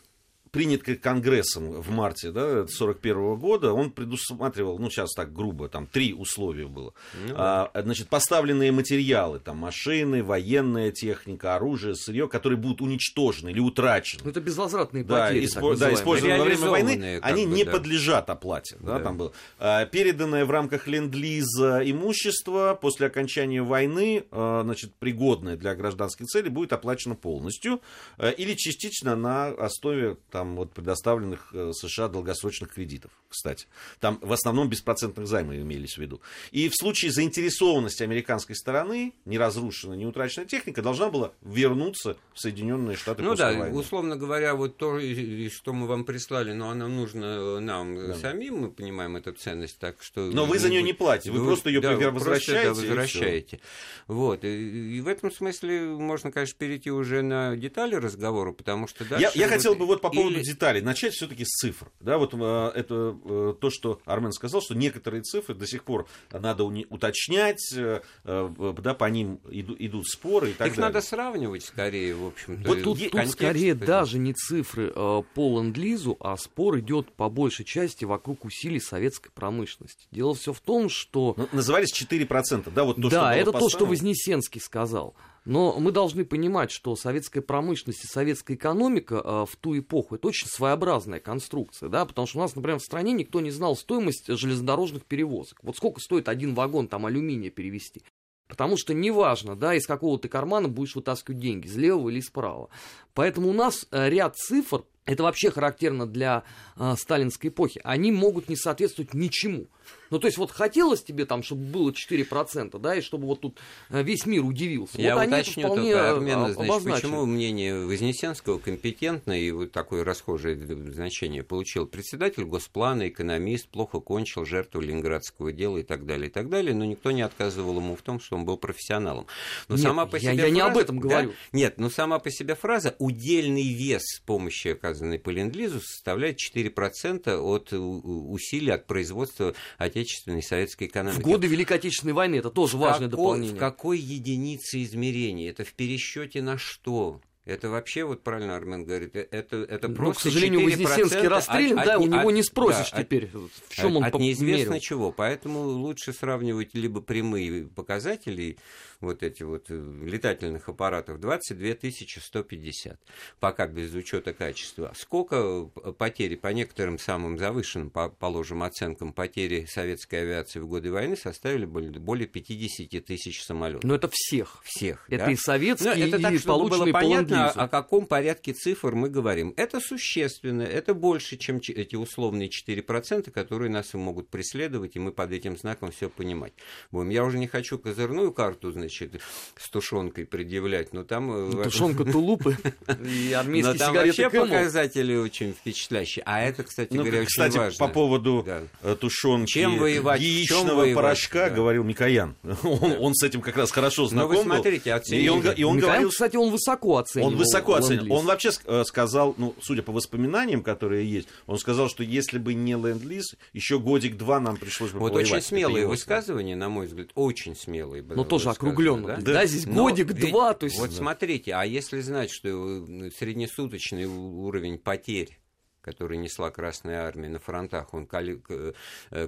принят 0.51 0.83
как 0.83 0.99
Конгрессом 0.99 1.81
в 1.81 1.89
марте 1.91 2.31
да, 2.31 2.67
41 2.67 3.35
года, 3.37 3.71
он 3.71 3.89
предусматривал, 3.89 4.77
ну, 4.79 4.89
сейчас 4.89 5.13
так 5.13 5.33
грубо, 5.33 5.69
там 5.69 5.87
три 5.87 6.13
условия 6.13 6.67
было. 6.67 6.93
Ну, 7.25 7.33
А, 7.37 7.71
значит, 7.73 8.09
поставленные 8.09 8.71
материалы, 8.73 9.39
там, 9.39 9.57
машины, 9.57 10.23
военная 10.23 10.91
техника, 10.91 11.55
оружие, 11.55 11.95
сырье, 11.95 12.27
которые 12.27 12.59
будут 12.59 12.81
уничтожены 12.81 13.49
или 13.49 13.59
утрачены. 13.59 14.21
Ну, 14.25 14.29
это 14.31 14.41
безвозвратные 14.41 15.03
Да, 15.05 15.27
потери, 15.27 15.45
испо- 15.45 15.71
так 15.71 15.79
да, 15.79 15.93
использованные 15.93 16.39
во 16.39 16.45
время 16.45 16.69
войны, 16.69 17.19
они 17.21 17.45
бы, 17.45 17.53
не 17.53 17.63
да. 17.63 17.71
подлежат 17.71 18.29
оплате. 18.29 18.75
Да, 18.79 18.97
Да. 18.97 19.03
Там 19.05 19.17
было. 19.17 19.31
А, 19.57 19.85
переданное 19.85 20.45
в 20.45 20.51
рамках 20.51 20.87
ленд-лиза 20.87 21.81
имущество 21.89 22.77
после 22.79 23.07
окончания 23.07 23.61
войны, 23.63 24.25
а, 24.31 24.63
значит, 24.63 24.93
пригодное 24.95 25.55
для 25.55 25.75
гражданских 25.75 26.25
целей, 26.27 26.49
будет 26.49 26.73
оплачено 26.73 27.15
полностью 27.15 27.81
а, 28.17 28.29
или 28.29 28.53
частично 28.55 29.15
на 29.15 29.47
основе 29.47 30.17
там, 30.29 30.40
вот, 30.43 30.73
предоставленных 30.73 31.49
э, 31.53 31.71
США 31.73 32.07
долгосрочных 32.07 32.73
кредитов, 32.73 33.11
кстати. 33.29 33.67
Там 33.99 34.19
в 34.21 34.33
основном 34.33 34.69
беспроцентных 34.69 35.27
займов 35.27 35.55
имелись 35.55 35.95
в 35.95 35.97
виду. 35.97 36.21
И 36.51 36.69
в 36.69 36.73
случае 36.75 37.11
заинтересованности 37.11 38.03
американской 38.03 38.55
стороны, 38.55 39.13
не 39.25 39.37
разрушенная, 39.37 39.97
не 39.97 40.05
утраченная 40.05 40.47
техника, 40.47 40.81
должна 40.81 41.09
была 41.09 41.31
вернуться 41.41 42.17
в 42.33 42.39
Соединенные 42.39 42.95
Штаты 42.97 43.23
Ну 43.23 43.35
да, 43.35 43.53
войны. 43.53 43.77
условно 43.77 44.15
говоря, 44.17 44.55
вот 44.55 44.77
то, 44.77 44.99
и- 44.99 45.45
и 45.45 45.49
что 45.49 45.73
мы 45.73 45.87
вам 45.87 46.05
прислали, 46.05 46.53
но 46.53 46.69
оно 46.69 46.87
нужно 46.87 47.59
нам 47.59 47.95
Да. 47.95 48.15
самим, 48.15 48.57
мы 48.57 48.71
понимаем 48.71 49.15
эту 49.15 49.33
ценность, 49.33 49.77
так 49.79 50.01
что... 50.01 50.21
Но 50.31 50.45
вы 50.45 50.59
за 50.59 50.69
нее 50.69 50.81
не 50.81 50.93
платите, 50.93 51.31
вы 51.31 51.43
просто 51.45 51.69
ее 51.69 51.81
да, 51.81 51.95
вы 51.95 52.11
возвращаете, 52.11 52.65
просто, 52.67 52.83
и 52.83 52.87
да, 52.87 52.93
возвращаете. 52.95 53.59
Вот, 54.07 54.43
и, 54.43 54.97
и 54.97 55.01
в 55.01 55.07
этом 55.07 55.31
смысле 55.31 55.81
можно, 55.81 56.31
конечно, 56.31 56.55
перейти 56.57 56.91
уже 56.91 57.21
на 57.21 57.55
детали 57.55 57.95
разговора, 57.95 58.51
потому 58.51 58.87
что 58.87 59.05
дальше... 59.05 59.31
Я, 59.35 59.45
я 59.45 59.47
хотел 59.47 59.75
бы 59.75 59.85
вот 59.85 60.01
по 60.01 60.09
поводу 60.09 60.30
или- 60.37 60.43
деталей 60.43 60.81
начать 60.81 61.13
все-таки 61.13 61.43
с 61.45 61.49
цифр. 61.49 61.91
Да, 61.99 62.17
вот 62.17 62.33
э, 62.33 62.71
это 62.75 63.17
э, 63.23 63.53
то, 63.59 63.69
что 63.69 64.01
Армен 64.05 64.31
сказал, 64.31 64.61
что 64.61 64.75
некоторые 64.75 65.21
цифры 65.23 65.55
до 65.55 65.67
сих 65.67 65.83
пор 65.83 66.07
надо 66.31 66.63
уточнять, 66.63 67.73
э, 67.75 68.01
да, 68.23 68.93
по 68.93 69.05
ним 69.05 69.39
иду- 69.49 69.75
идут 69.77 70.07
споры 70.07 70.51
и 70.51 70.53
так 70.53 70.67
Их 70.67 70.75
далее. 70.75 70.89
надо 70.93 71.05
сравнивать 71.05 71.63
скорее, 71.63 72.15
в 72.15 72.27
общем-то. 72.27 72.67
Вот 72.67 72.83
тут, 72.83 73.11
тут 73.11 73.27
скорее 73.29 73.75
даже 73.75 74.17
не 74.17 74.33
цифры 74.33 74.91
э, 74.95 75.21
по 75.33 75.59
ленд-лизу, 75.59 76.17
а 76.19 76.37
спор 76.37 76.79
идет 76.79 77.11
по 77.13 77.29
большей 77.29 77.65
части 77.65 78.05
вокруг 78.05 78.45
усилий 78.45 78.79
советской 78.79 79.29
промышленности. 79.31 80.07
Дело 80.11 80.33
все 80.35 80.53
в 80.53 80.59
том, 80.59 80.89
что... 80.89 81.33
Ну, 81.37 81.47
назывались 81.51 81.93
4%, 81.93 82.71
да, 82.73 82.83
вот 82.83 82.95
то, 82.97 83.01
что 83.03 83.09
да, 83.09 83.35
это 83.35 83.51
то, 83.51 83.69
что. 83.69 83.85
Вознесенский 83.85 84.61
сказал. 84.61 85.15
Но 85.43 85.79
мы 85.79 85.91
должны 85.91 86.23
понимать, 86.23 86.69
что 86.69 86.95
советская 86.95 87.41
промышленность 87.41 88.03
и 88.03 88.07
советская 88.07 88.55
экономика 88.55 89.15
э, 89.15 89.45
в 89.49 89.55
ту 89.55 89.77
эпоху 89.77 90.15
это 90.15 90.27
очень 90.27 90.47
своеобразная 90.47 91.19
конструкция, 91.19 91.89
да, 91.89 92.05
потому 92.05 92.27
что 92.27 92.37
у 92.37 92.41
нас, 92.41 92.55
например, 92.55 92.77
в 92.77 92.83
стране 92.83 93.11
никто 93.13 93.41
не 93.41 93.49
знал 93.49 93.75
стоимость 93.75 94.27
железнодорожных 94.27 95.05
перевозок. 95.05 95.59
Вот 95.63 95.77
сколько 95.77 95.99
стоит 95.99 96.29
один 96.29 96.53
вагон 96.53 96.87
там 96.87 97.07
алюминия 97.07 97.49
перевезти. 97.49 98.03
Потому 98.47 98.75
что 98.77 98.93
неважно, 98.93 99.55
да, 99.55 99.73
из 99.75 99.87
какого 99.87 100.19
ты 100.19 100.27
кармана 100.27 100.67
будешь 100.67 100.95
вытаскивать 100.95 101.39
деньги, 101.39 101.67
с 101.67 101.75
левого 101.75 102.09
или 102.09 102.19
справа. 102.19 102.69
Поэтому 103.13 103.49
у 103.49 103.53
нас 103.53 103.87
э, 103.91 104.09
ряд 104.09 104.35
цифр, 104.35 104.83
это 105.05 105.23
вообще 105.23 105.49
характерно 105.51 106.05
для 106.05 106.43
э, 106.77 106.95
сталинской 106.97 107.49
эпохи, 107.49 107.81
они 107.83 108.11
могут 108.11 108.49
не 108.49 108.55
соответствовать 108.55 109.13
ничему. 109.13 109.67
Ну, 110.11 110.19
то 110.19 110.27
есть, 110.27 110.37
вот 110.37 110.51
хотелось 110.51 111.01
тебе 111.03 111.25
там, 111.25 111.41
чтобы 111.41 111.63
было 111.63 111.91
4%, 111.91 112.77
да, 112.79 112.95
и 112.95 113.01
чтобы 113.01 113.27
вот 113.27 113.41
тут 113.41 113.59
э, 113.89 114.03
весь 114.03 114.25
мир 114.25 114.43
удивился. 114.45 115.01
Я 115.01 115.15
вот 115.15 115.21
они 115.21 115.33
уточню 115.33 115.63
вполне 115.67 115.91
только, 115.93 116.11
Армена, 116.11 116.45
об- 116.47 116.51
значит, 116.53 116.69
обозначили. 116.71 117.01
почему 117.01 117.25
мнение 117.25 117.85
Вознесенского 117.85 118.59
компетентное 118.59 119.39
и 119.39 119.51
вот 119.51 119.71
такое 119.71 120.03
расхожее 120.03 120.55
значение 120.57 121.43
получил. 121.43 121.87
Председатель 121.87 122.43
Госплана, 122.43 123.07
экономист, 123.07 123.69
плохо 123.69 123.99
кончил, 124.01 124.45
жертву 124.45 124.81
Ленинградского 124.81 125.51
дела 125.53 125.77
и 125.77 125.83
так 125.83 126.05
далее, 126.05 126.27
и 126.27 126.31
так 126.31 126.49
далее, 126.49 126.73
но 126.75 126.83
никто 126.85 127.11
не 127.11 127.21
отказывал 127.21 127.77
ему 127.77 127.95
в 127.95 128.01
том, 128.01 128.19
что 128.19 128.35
он 128.35 128.45
был 128.45 128.57
профессионалом. 128.57 129.27
Но 129.69 129.75
Нет, 129.75 129.83
сама 129.83 130.05
по 130.05 130.17
я- 130.17 130.33
себе 130.33 130.43
я 130.43 130.49
не 130.49 130.59
фраза- 130.59 130.71
об 130.71 130.77
этом 130.77 130.99
да? 130.99 131.07
говорю. 131.07 131.33
Нет, 131.53 131.75
но 131.77 131.89
сама 131.89 132.19
по 132.19 132.29
себе 132.29 132.55
фраза 132.55 132.95
«удельный 132.99 133.73
вес 133.73 134.03
помощи, 134.25 134.73
оказанной 135.01 135.19
по 135.19 135.29
ленд-лизу, 135.29 135.79
составляет 135.81 136.37
4% 136.37 137.35
от 137.39 137.73
усилий 137.73 138.71
от 138.71 138.85
производства 138.87 139.53
отечественной 139.77 140.43
советской 140.43 140.85
экономики». 140.87 141.19
В 141.19 141.23
годы 141.23 141.47
Великой 141.47 141.77
Отечественной 141.77 142.13
войны 142.13 142.35
это 142.35 142.49
тоже 142.49 142.77
В 142.77 142.81
важное 142.81 143.09
какой- 143.09 143.23
дополнение. 143.23 143.55
В 143.55 143.59
какой 143.59 143.99
единице 143.99 144.83
измерения? 144.83 145.49
Это 145.49 145.65
в 145.65 145.73
пересчете 145.73 146.41
на 146.41 146.57
что? 146.57 147.21
Это 147.43 147.69
вообще, 147.69 148.03
вот 148.03 148.23
правильно 148.23 148.55
Армен 148.55 148.85
говорит, 148.85 149.15
э, 149.15 149.27
это, 149.31 149.57
это 149.57 149.87
Но, 149.87 149.95
просто 149.95 150.29
к 150.29 150.31
сожалению, 150.31 150.63
Вознесенский 150.63 151.27
расстрелян, 151.27 151.79
от, 151.79 151.85
да, 151.85 151.95
от, 151.95 152.01
у 152.01 152.05
него 152.05 152.27
от, 152.27 152.33
не 152.33 152.43
спросишь 152.43 152.91
да, 152.91 153.01
теперь, 153.01 153.31
в 153.33 153.75
чем 153.75 153.91
от, 153.91 153.95
он 153.95 154.03
от 154.03 154.13
неизвестно 154.19 154.73
мерил. 154.73 154.81
чего. 154.81 155.11
Поэтому 155.11 155.61
лучше 155.61 156.13
сравнивать 156.13 156.75
либо 156.75 157.01
прямые 157.01 157.65
показатели, 157.65 158.57
вот 158.99 159.23
эти 159.23 159.41
вот 159.41 159.65
э, 159.69 159.99
летательных 160.03 160.69
аппаратов, 160.69 161.19
22 161.19 161.75
150, 162.21 162.99
пока 163.39 163.67
без 163.67 163.93
учета 163.93 164.33
качества. 164.33 164.93
Сколько 164.95 165.63
потери 165.97 166.35
по 166.35 166.49
некоторым 166.49 166.99
самым 166.99 167.39
завышенным, 167.39 167.89
по, 167.89 168.09
положим, 168.09 168.61
оценкам, 168.61 169.13
потери 169.13 169.65
советской 169.67 170.21
авиации 170.21 170.59
в 170.59 170.67
годы 170.67 170.91
войны 170.91 171.15
составили 171.15 171.65
более 171.65 172.27
50 172.27 173.03
тысяч 173.03 173.43
самолетов. 173.43 173.83
Но 173.83 173.95
это 173.95 174.09
всех. 174.11 174.61
Всех, 174.63 175.05
Это 175.09 175.25
да? 175.25 175.31
и 175.31 175.35
советские, 175.35 175.95
Но 175.95 176.05
это 176.05 176.17
и 176.17 176.21
так, 176.21 176.43
полученные 176.43 176.93
было 176.93 177.01
понятно, 177.01 177.40
о 177.49 177.67
каком 177.67 178.05
порядке 178.05 178.53
цифр 178.53 178.93
мы 178.95 179.09
говорим. 179.09 179.53
Это 179.57 179.79
существенно, 179.79 180.61
это 180.63 180.93
больше, 180.93 181.37
чем 181.37 181.57
эти 181.57 181.95
условные 181.95 182.49
4%, 182.49 183.29
которые 183.31 183.69
нас 183.69 183.93
и 183.93 183.97
могут 183.97 184.29
преследовать, 184.29 184.95
и 184.95 184.99
мы 184.99 185.11
под 185.11 185.31
этим 185.31 185.57
знаком 185.57 185.91
все 185.91 186.09
понимать 186.09 186.53
будем. 186.91 187.09
Я 187.09 187.23
уже 187.25 187.37
не 187.37 187.47
хочу 187.47 187.77
козырную 187.77 188.31
карту, 188.33 188.71
значит, 188.71 189.21
с 189.57 189.69
тушенкой 189.69 190.25
предъявлять, 190.25 190.93
но 190.93 191.03
там... 191.03 191.31
э, 191.31 191.49
Ну, 191.53 191.63
Тушенка 191.63 192.03
тулупы 192.11 192.57
и 193.03 193.29
но 193.33 193.39
армейские 193.39 193.73
там 193.77 193.91
сигареты 193.93 194.23
вообще 194.23 194.29
Кэмел. 194.29 194.45
показатели 194.47 195.15
очень 195.15 195.53
впечатлящие. 195.53 196.23
А 196.25 196.41
это, 196.41 196.63
кстати 196.63 196.93
Ну, 196.93 197.03
говоря, 197.03 197.19
очень 197.19 197.27
кстати, 197.27 197.57
важно. 197.57 197.77
по 197.87 197.91
поводу 197.93 198.43
Да. 198.45 198.61
э, 198.83 198.95
тушенки, 198.99 199.51
Чем 199.51 199.77
воевать, 199.77 200.19
в 200.19 200.23
чем 200.23 200.31
яичного 200.33 200.75
воевать, 200.81 200.95
порошка, 200.95 201.49
да. 201.49 201.55
говорил 201.55 201.83
Микоян. 201.83 202.35
Он, 202.63 202.95
он 202.99 203.13
с 203.15 203.23
этим 203.23 203.41
как 203.41 203.57
раз 203.57 203.71
хорошо 203.71 204.03
Но 204.03 204.07
знаком 204.09 204.29
вы 204.29 204.35
был. 204.35 204.43
смотрите, 204.43 204.93
оцените. 204.93 205.25
И 205.25 205.29
он, 205.29 205.41
го- 205.41 205.51
и 205.51 205.63
он 205.63 205.75
Микоян, 205.77 205.91
говорил, 205.93 206.09
кстати, 206.09 206.35
он 206.35 206.51
высоко 206.51 206.97
оценивал 206.97 207.20
Он 207.21 207.35
высоко 207.35 207.75
оценил. 207.75 208.11
Он 208.13 208.25
вообще 208.25 208.51
э, 208.65 208.83
сказал, 208.85 209.35
ну, 209.37 209.55
судя 209.61 209.81
по 209.81 209.91
воспоминаниям, 209.91 210.63
которые 210.63 211.09
есть, 211.09 211.27
он 211.47 211.57
сказал, 211.57 211.89
что 211.89 212.03
если 212.03 212.37
бы 212.37 212.53
не 212.53 212.73
ленд-лиз, 212.73 213.35
еще 213.53 213.79
годик-два 213.79 214.39
нам 214.39 214.57
пришлось 214.57 214.91
бы 214.91 214.99
Вот 214.99 215.11
повоевать. 215.11 215.31
очень 215.31 215.45
смелые 215.45 215.87
высказывания, 215.87 216.55
на 216.55 216.69
мой 216.69 216.87
взгляд, 216.87 217.09
очень 217.15 217.55
смелые. 217.55 218.03
Но 218.03 218.23
тоже 218.23 218.49
высказывания, 218.49 218.71
округленно. 218.71 219.17
да? 219.17 219.33
Да? 219.33 219.45
здесь 219.45 219.65
Но 219.65 219.83
годик, 219.83 220.11
ведь 220.11 220.31
два, 220.31 220.53
то 220.53 220.65
есть... 220.65 220.79
Вот 220.79 220.91
смотрите, 220.91 221.53
а 221.53 221.65
если 221.65 222.01
знать, 222.01 222.31
что 222.31 222.49
э, 222.49 223.09
среднесуточный 223.11 224.05
уровень 224.05 224.77
потерь 224.77 225.37
который 225.81 226.17
несла 226.17 226.51
Красная 226.51 227.01
Армия 227.01 227.29
на 227.29 227.39
фронтах, 227.39 227.93
он 227.93 228.07
э, 228.11 228.73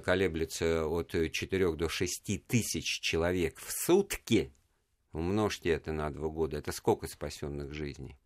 колеблется 0.00 0.86
от 0.86 1.10
4 1.10 1.72
до 1.74 1.88
6 1.88 2.46
тысяч 2.46 3.00
человек 3.00 3.58
в 3.58 3.72
сутки, 3.72 4.52
умножьте 5.14 5.70
это 5.70 5.92
на 5.92 6.10
два 6.10 6.28
года, 6.28 6.58
это 6.58 6.72
сколько 6.72 7.06
спасенных 7.06 7.72
жизней? 7.72 8.16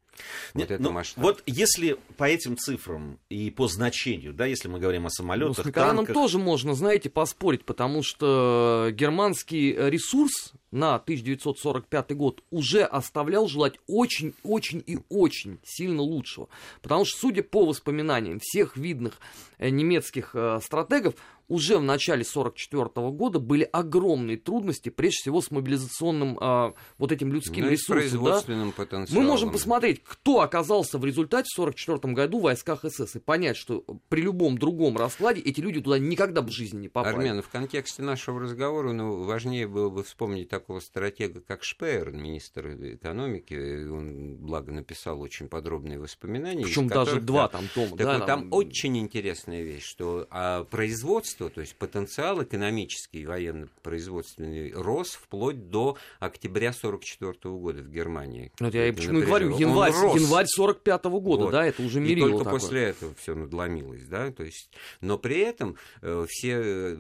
Нет, 0.55 0.69
вот 0.69 0.75
это 0.75 0.83
ну, 0.83 0.91
масштаб. 0.91 1.23
вот 1.23 1.43
если 1.47 1.97
по 2.17 2.25
этим 2.25 2.57
цифрам 2.57 3.19
и 3.29 3.51
по 3.51 3.69
значению, 3.69 4.33
да, 4.33 4.47
если 4.47 4.69
мы 4.69 4.81
говорим 4.81 5.03
о 5.03 5.05
Ну, 5.05 5.11
с 5.11 5.15
самолетах, 5.15 5.73
танках, 5.73 6.13
тоже 6.13 6.39
можно, 6.39 6.75
знаете, 6.75 7.11
поспорить, 7.11 7.65
потому 7.65 8.03
что 8.03 8.89
германский 8.93 9.73
ресурс 9.73 10.55
на 10.71 10.97
1945 10.97 12.17
год 12.17 12.43
уже 12.51 12.83
оставлял 12.83 13.49
желать 13.49 13.79
очень-очень 13.87 14.83
и 14.87 14.99
очень 15.09 15.59
сильно 15.65 16.03
лучшего. 16.03 16.49
Потому 16.83 17.05
что, 17.05 17.19
судя 17.19 17.43
по 17.43 17.65
воспоминаниям 17.65 18.39
всех 18.41 18.77
видных 18.77 19.15
э, 19.59 19.71
немецких 19.71 20.31
э, 20.35 20.61
стратегов, 20.63 21.15
уже 21.49 21.79
в 21.79 21.83
начале 21.83 22.23
1944 22.23 23.11
года 23.11 23.39
были 23.39 23.69
огромные 23.73 24.37
трудности, 24.37 24.89
прежде 24.89 25.19
всего 25.23 25.41
с 25.41 25.51
мобилизационным 25.51 26.39
э, 26.39 26.73
вот 26.99 27.13
этим 27.13 27.33
людским 27.33 27.65
ну, 27.65 27.71
ресурсом. 27.71 27.95
да. 27.95 28.01
производственным 28.01 28.73
потенциалом. 28.73 29.23
Мы 29.23 29.29
можем 29.29 29.51
посмотреть, 29.51 30.03
кто 30.05 30.41
оказался 30.41 30.99
в 30.99 31.05
результате 31.05 31.49
в 31.55 31.59
1944 31.59 32.15
году 32.15 32.41
в 32.41 32.43
войсках 32.43 32.85
СС 32.85 33.17
и 33.17 33.19
понять, 33.19 33.57
что 33.57 33.85
при 34.09 34.23
любом 34.23 34.59
другом 34.59 34.97
раскладе 34.97 35.41
эти 35.41 35.61
люди 35.61 35.81
туда 35.81 35.99
никогда 35.99 36.43
в 36.43 36.51
жизни 36.51 36.83
не 36.83 36.89
попали. 36.89 37.15
Армен, 37.15 37.43
в 37.43 37.49
контексте 37.49 38.03
нашего 38.03 38.41
разговора 38.41 38.93
ну, 38.93 39.23
важнее 39.23 39.67
было 39.67 39.89
бы 39.91 40.03
вспомнить 40.03 40.49
такого 40.49 40.81
стратега, 40.81 41.41
как 41.41 41.65
Шпеер, 41.65 42.11
министр 42.13 42.69
экономики. 42.95 43.87
Он, 43.89 44.37
благо, 44.37 44.73
написал 44.73 45.21
очень 45.21 45.49
подробные 45.49 45.99
воспоминания. 45.99 46.65
Причем 46.65 46.89
даже 46.89 47.07
которых, 47.07 47.25
два 47.25 47.43
да, 47.43 47.49
там 47.49 47.65
тома. 47.75 47.97
Так 47.97 48.07
да, 48.07 48.19
вот, 48.19 48.27
там 48.27 48.49
очень 48.53 48.99
интересная 48.99 49.63
вещь, 49.63 49.85
что 49.85 50.27
а, 50.31 50.65
производство, 50.65 51.38
то 51.39 51.61
есть 51.61 51.77
потенциал 51.77 52.43
экономический, 52.43 53.25
военно-производственный, 53.25 54.73
рос 54.73 55.11
вплоть 55.11 55.71
до 55.71 55.97
октября 56.19 56.71
1944 56.71 57.55
года 57.55 57.83
в 57.83 57.89
Германии. 57.91 58.53
Вот 58.61 58.75
я 58.75 58.87
и 58.87 58.89
Это 58.91 58.99
почему 58.99 59.21
и 59.21 59.23
говорю, 59.27 59.57
январь, 59.57 59.93
январь 59.93 60.47
45 60.47 61.05
года, 61.05 61.45
Вот. 61.45 61.51
да, 61.53 61.67
это 61.67 61.83
уже 61.83 61.99
И 61.99 62.03
мерило 62.03 62.31
только 62.31 62.45
такое. 62.45 62.61
после 62.61 62.83
этого 62.83 63.15
все 63.15 63.35
надломилось, 63.35 64.05
да, 64.07 64.31
то 64.33 64.43
есть, 64.43 64.71
но 65.01 65.19
при 65.19 65.39
этом 65.39 65.77
э, 66.03 66.27
все 66.29 66.55
э, 66.61 66.97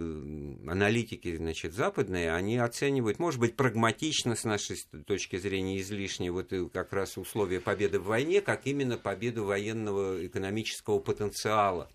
аналитики, 0.68 1.36
значит, 1.36 1.74
западные, 1.74 2.32
они 2.32 2.58
оценивают, 2.58 3.18
может 3.18 3.40
быть, 3.40 3.56
прагматично 3.56 4.36
с 4.36 4.44
нашей 4.44 4.76
точки 5.06 5.36
зрения 5.36 5.80
излишне, 5.80 6.30
вот 6.30 6.52
э, 6.52 6.68
как 6.72 6.92
раз 6.92 7.18
условия 7.18 7.60
победы 7.60 7.98
в 7.98 8.04
войне, 8.04 8.40
как 8.40 8.66
именно 8.66 8.96
победу 8.96 9.44
военного 9.44 10.24
экономического 10.26 10.98
потенциала 11.00 11.90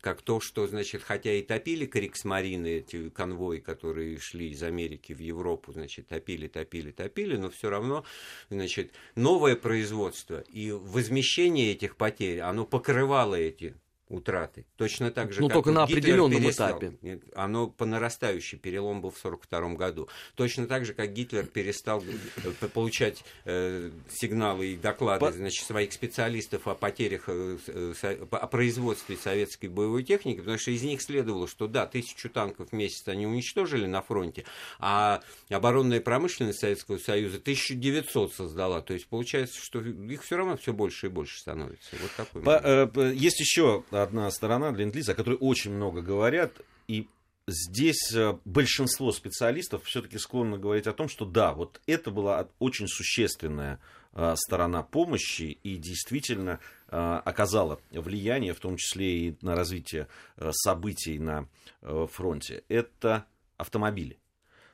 как 0.00 0.22
то, 0.22 0.40
что, 0.40 0.66
значит, 0.66 1.02
хотя 1.02 1.32
и 1.32 1.42
топили 1.42 1.86
Криксмарины, 1.86 2.78
эти 2.78 3.10
конвои, 3.10 3.58
которые 3.58 4.18
шли 4.18 4.50
из 4.50 4.62
Америки 4.62 5.12
в 5.12 5.18
Европу, 5.18 5.72
значит, 5.72 6.08
топили, 6.08 6.46
топили, 6.46 6.92
топили, 6.92 7.36
но 7.36 7.50
все 7.50 7.68
равно, 7.68 8.04
значит, 8.48 8.92
новое 9.16 9.56
производство. 9.56 10.40
И 10.52 10.70
возмещение 10.70 11.72
этих 11.72 11.96
потерь, 11.96 12.40
оно 12.40 12.64
покрывало 12.64 13.34
эти 13.34 13.74
утраты. 14.08 14.64
Точно 14.76 15.10
так 15.10 15.32
же, 15.32 15.40
Ну, 15.40 15.48
как 15.48 15.54
только 15.56 15.70
на 15.72 15.86
Гитлер 15.86 15.98
определенном 15.98 16.42
перестал. 16.42 16.70
этапе. 16.78 16.98
Нет, 17.02 17.22
Оно 17.34 17.68
по 17.68 17.84
нарастающей, 17.84 18.58
перелом 18.58 19.00
был 19.00 19.10
в 19.10 19.18
1942 19.18 19.76
году. 19.76 20.08
Точно 20.34 20.66
так 20.66 20.84
же, 20.84 20.94
как 20.94 21.12
Гитлер 21.12 21.46
перестал 21.46 22.02
э, 22.02 22.66
получать 22.72 23.24
э, 23.44 23.90
сигналы 24.10 24.68
и 24.68 24.76
доклады 24.76 25.20
По- 25.20 25.32
значит, 25.32 25.66
своих 25.66 25.92
специалистов 25.92 26.66
о 26.68 26.74
потерях, 26.74 27.24
э, 27.28 27.58
э, 27.66 27.94
со- 27.98 28.12
о 28.30 28.46
производстве 28.46 29.16
советской 29.16 29.66
боевой 29.66 30.02
техники, 30.04 30.38
потому 30.38 30.58
что 30.58 30.70
из 30.70 30.82
них 30.82 31.02
следовало, 31.02 31.46
что 31.48 31.66
да, 31.66 31.86
тысячу 31.86 32.28
танков 32.30 32.70
в 32.70 32.72
месяц 32.72 33.06
они 33.08 33.26
уничтожили 33.26 33.86
на 33.86 34.02
фронте, 34.02 34.44
а 34.78 35.20
оборонная 35.50 36.00
промышленность 36.00 36.60
Советского 36.60 36.98
Союза 36.98 37.38
1900 37.38 38.32
создала. 38.34 38.80
То 38.80 38.94
есть 38.94 39.06
получается, 39.06 39.58
что 39.62 39.80
их 39.80 40.22
все 40.22 40.36
равно 40.36 40.56
все 40.56 40.72
больше 40.72 41.06
и 41.06 41.10
больше 41.10 41.38
становится. 41.38 41.96
Вот 42.00 42.10
такой 42.16 42.42
По- 42.42 42.60
момент. 42.60 42.96
э, 42.96 43.12
есть 43.14 43.40
еще 43.40 43.84
одна 44.02 44.30
сторона 44.30 44.70
ленд-лиза, 44.70 45.12
о 45.12 45.14
которой 45.14 45.36
очень 45.40 45.72
много 45.72 46.02
говорят, 46.02 46.60
и 46.86 47.08
здесь 47.48 48.12
э, 48.14 48.38
большинство 48.44 49.10
специалистов 49.12 49.84
все-таки 49.84 50.18
склонны 50.18 50.58
говорить 50.58 50.86
о 50.86 50.92
том, 50.92 51.08
что 51.08 51.24
да, 51.24 51.52
вот 51.52 51.80
это 51.86 52.10
была 52.10 52.48
очень 52.58 52.86
существенная 52.86 53.80
э, 54.12 54.34
сторона 54.36 54.82
помощи 54.82 55.58
и 55.62 55.76
действительно 55.76 56.60
э, 56.88 56.96
оказала 57.24 57.80
влияние, 57.90 58.54
в 58.54 58.60
том 58.60 58.76
числе 58.76 59.28
и 59.28 59.36
на 59.40 59.54
развитие 59.54 60.08
событий 60.52 61.18
на 61.18 61.48
фронте. 61.80 62.64
Это 62.68 63.24
автомобили. 63.56 64.18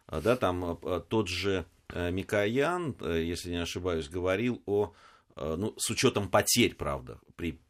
А, 0.06 0.20
Да, 0.20 0.36
там 0.36 0.78
тот 1.08 1.28
же 1.28 1.66
Микоян, 1.88 2.96
если 3.00 3.50
не 3.50 3.62
ошибаюсь, 3.62 4.08
говорил 4.08 4.62
о, 4.66 4.94
ну, 5.36 5.74
с 5.76 5.90
учетом 5.90 6.28
потерь, 6.28 6.74
правда, 6.74 7.20
при 7.36 7.60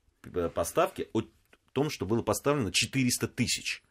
поставке, 0.55 1.09
о 1.13 1.23
том, 1.75 1.90
что 1.90 2.07
было 2.07 2.23
поставлено 2.23 2.73
400 2.73 3.28
тысяч. 3.28 3.83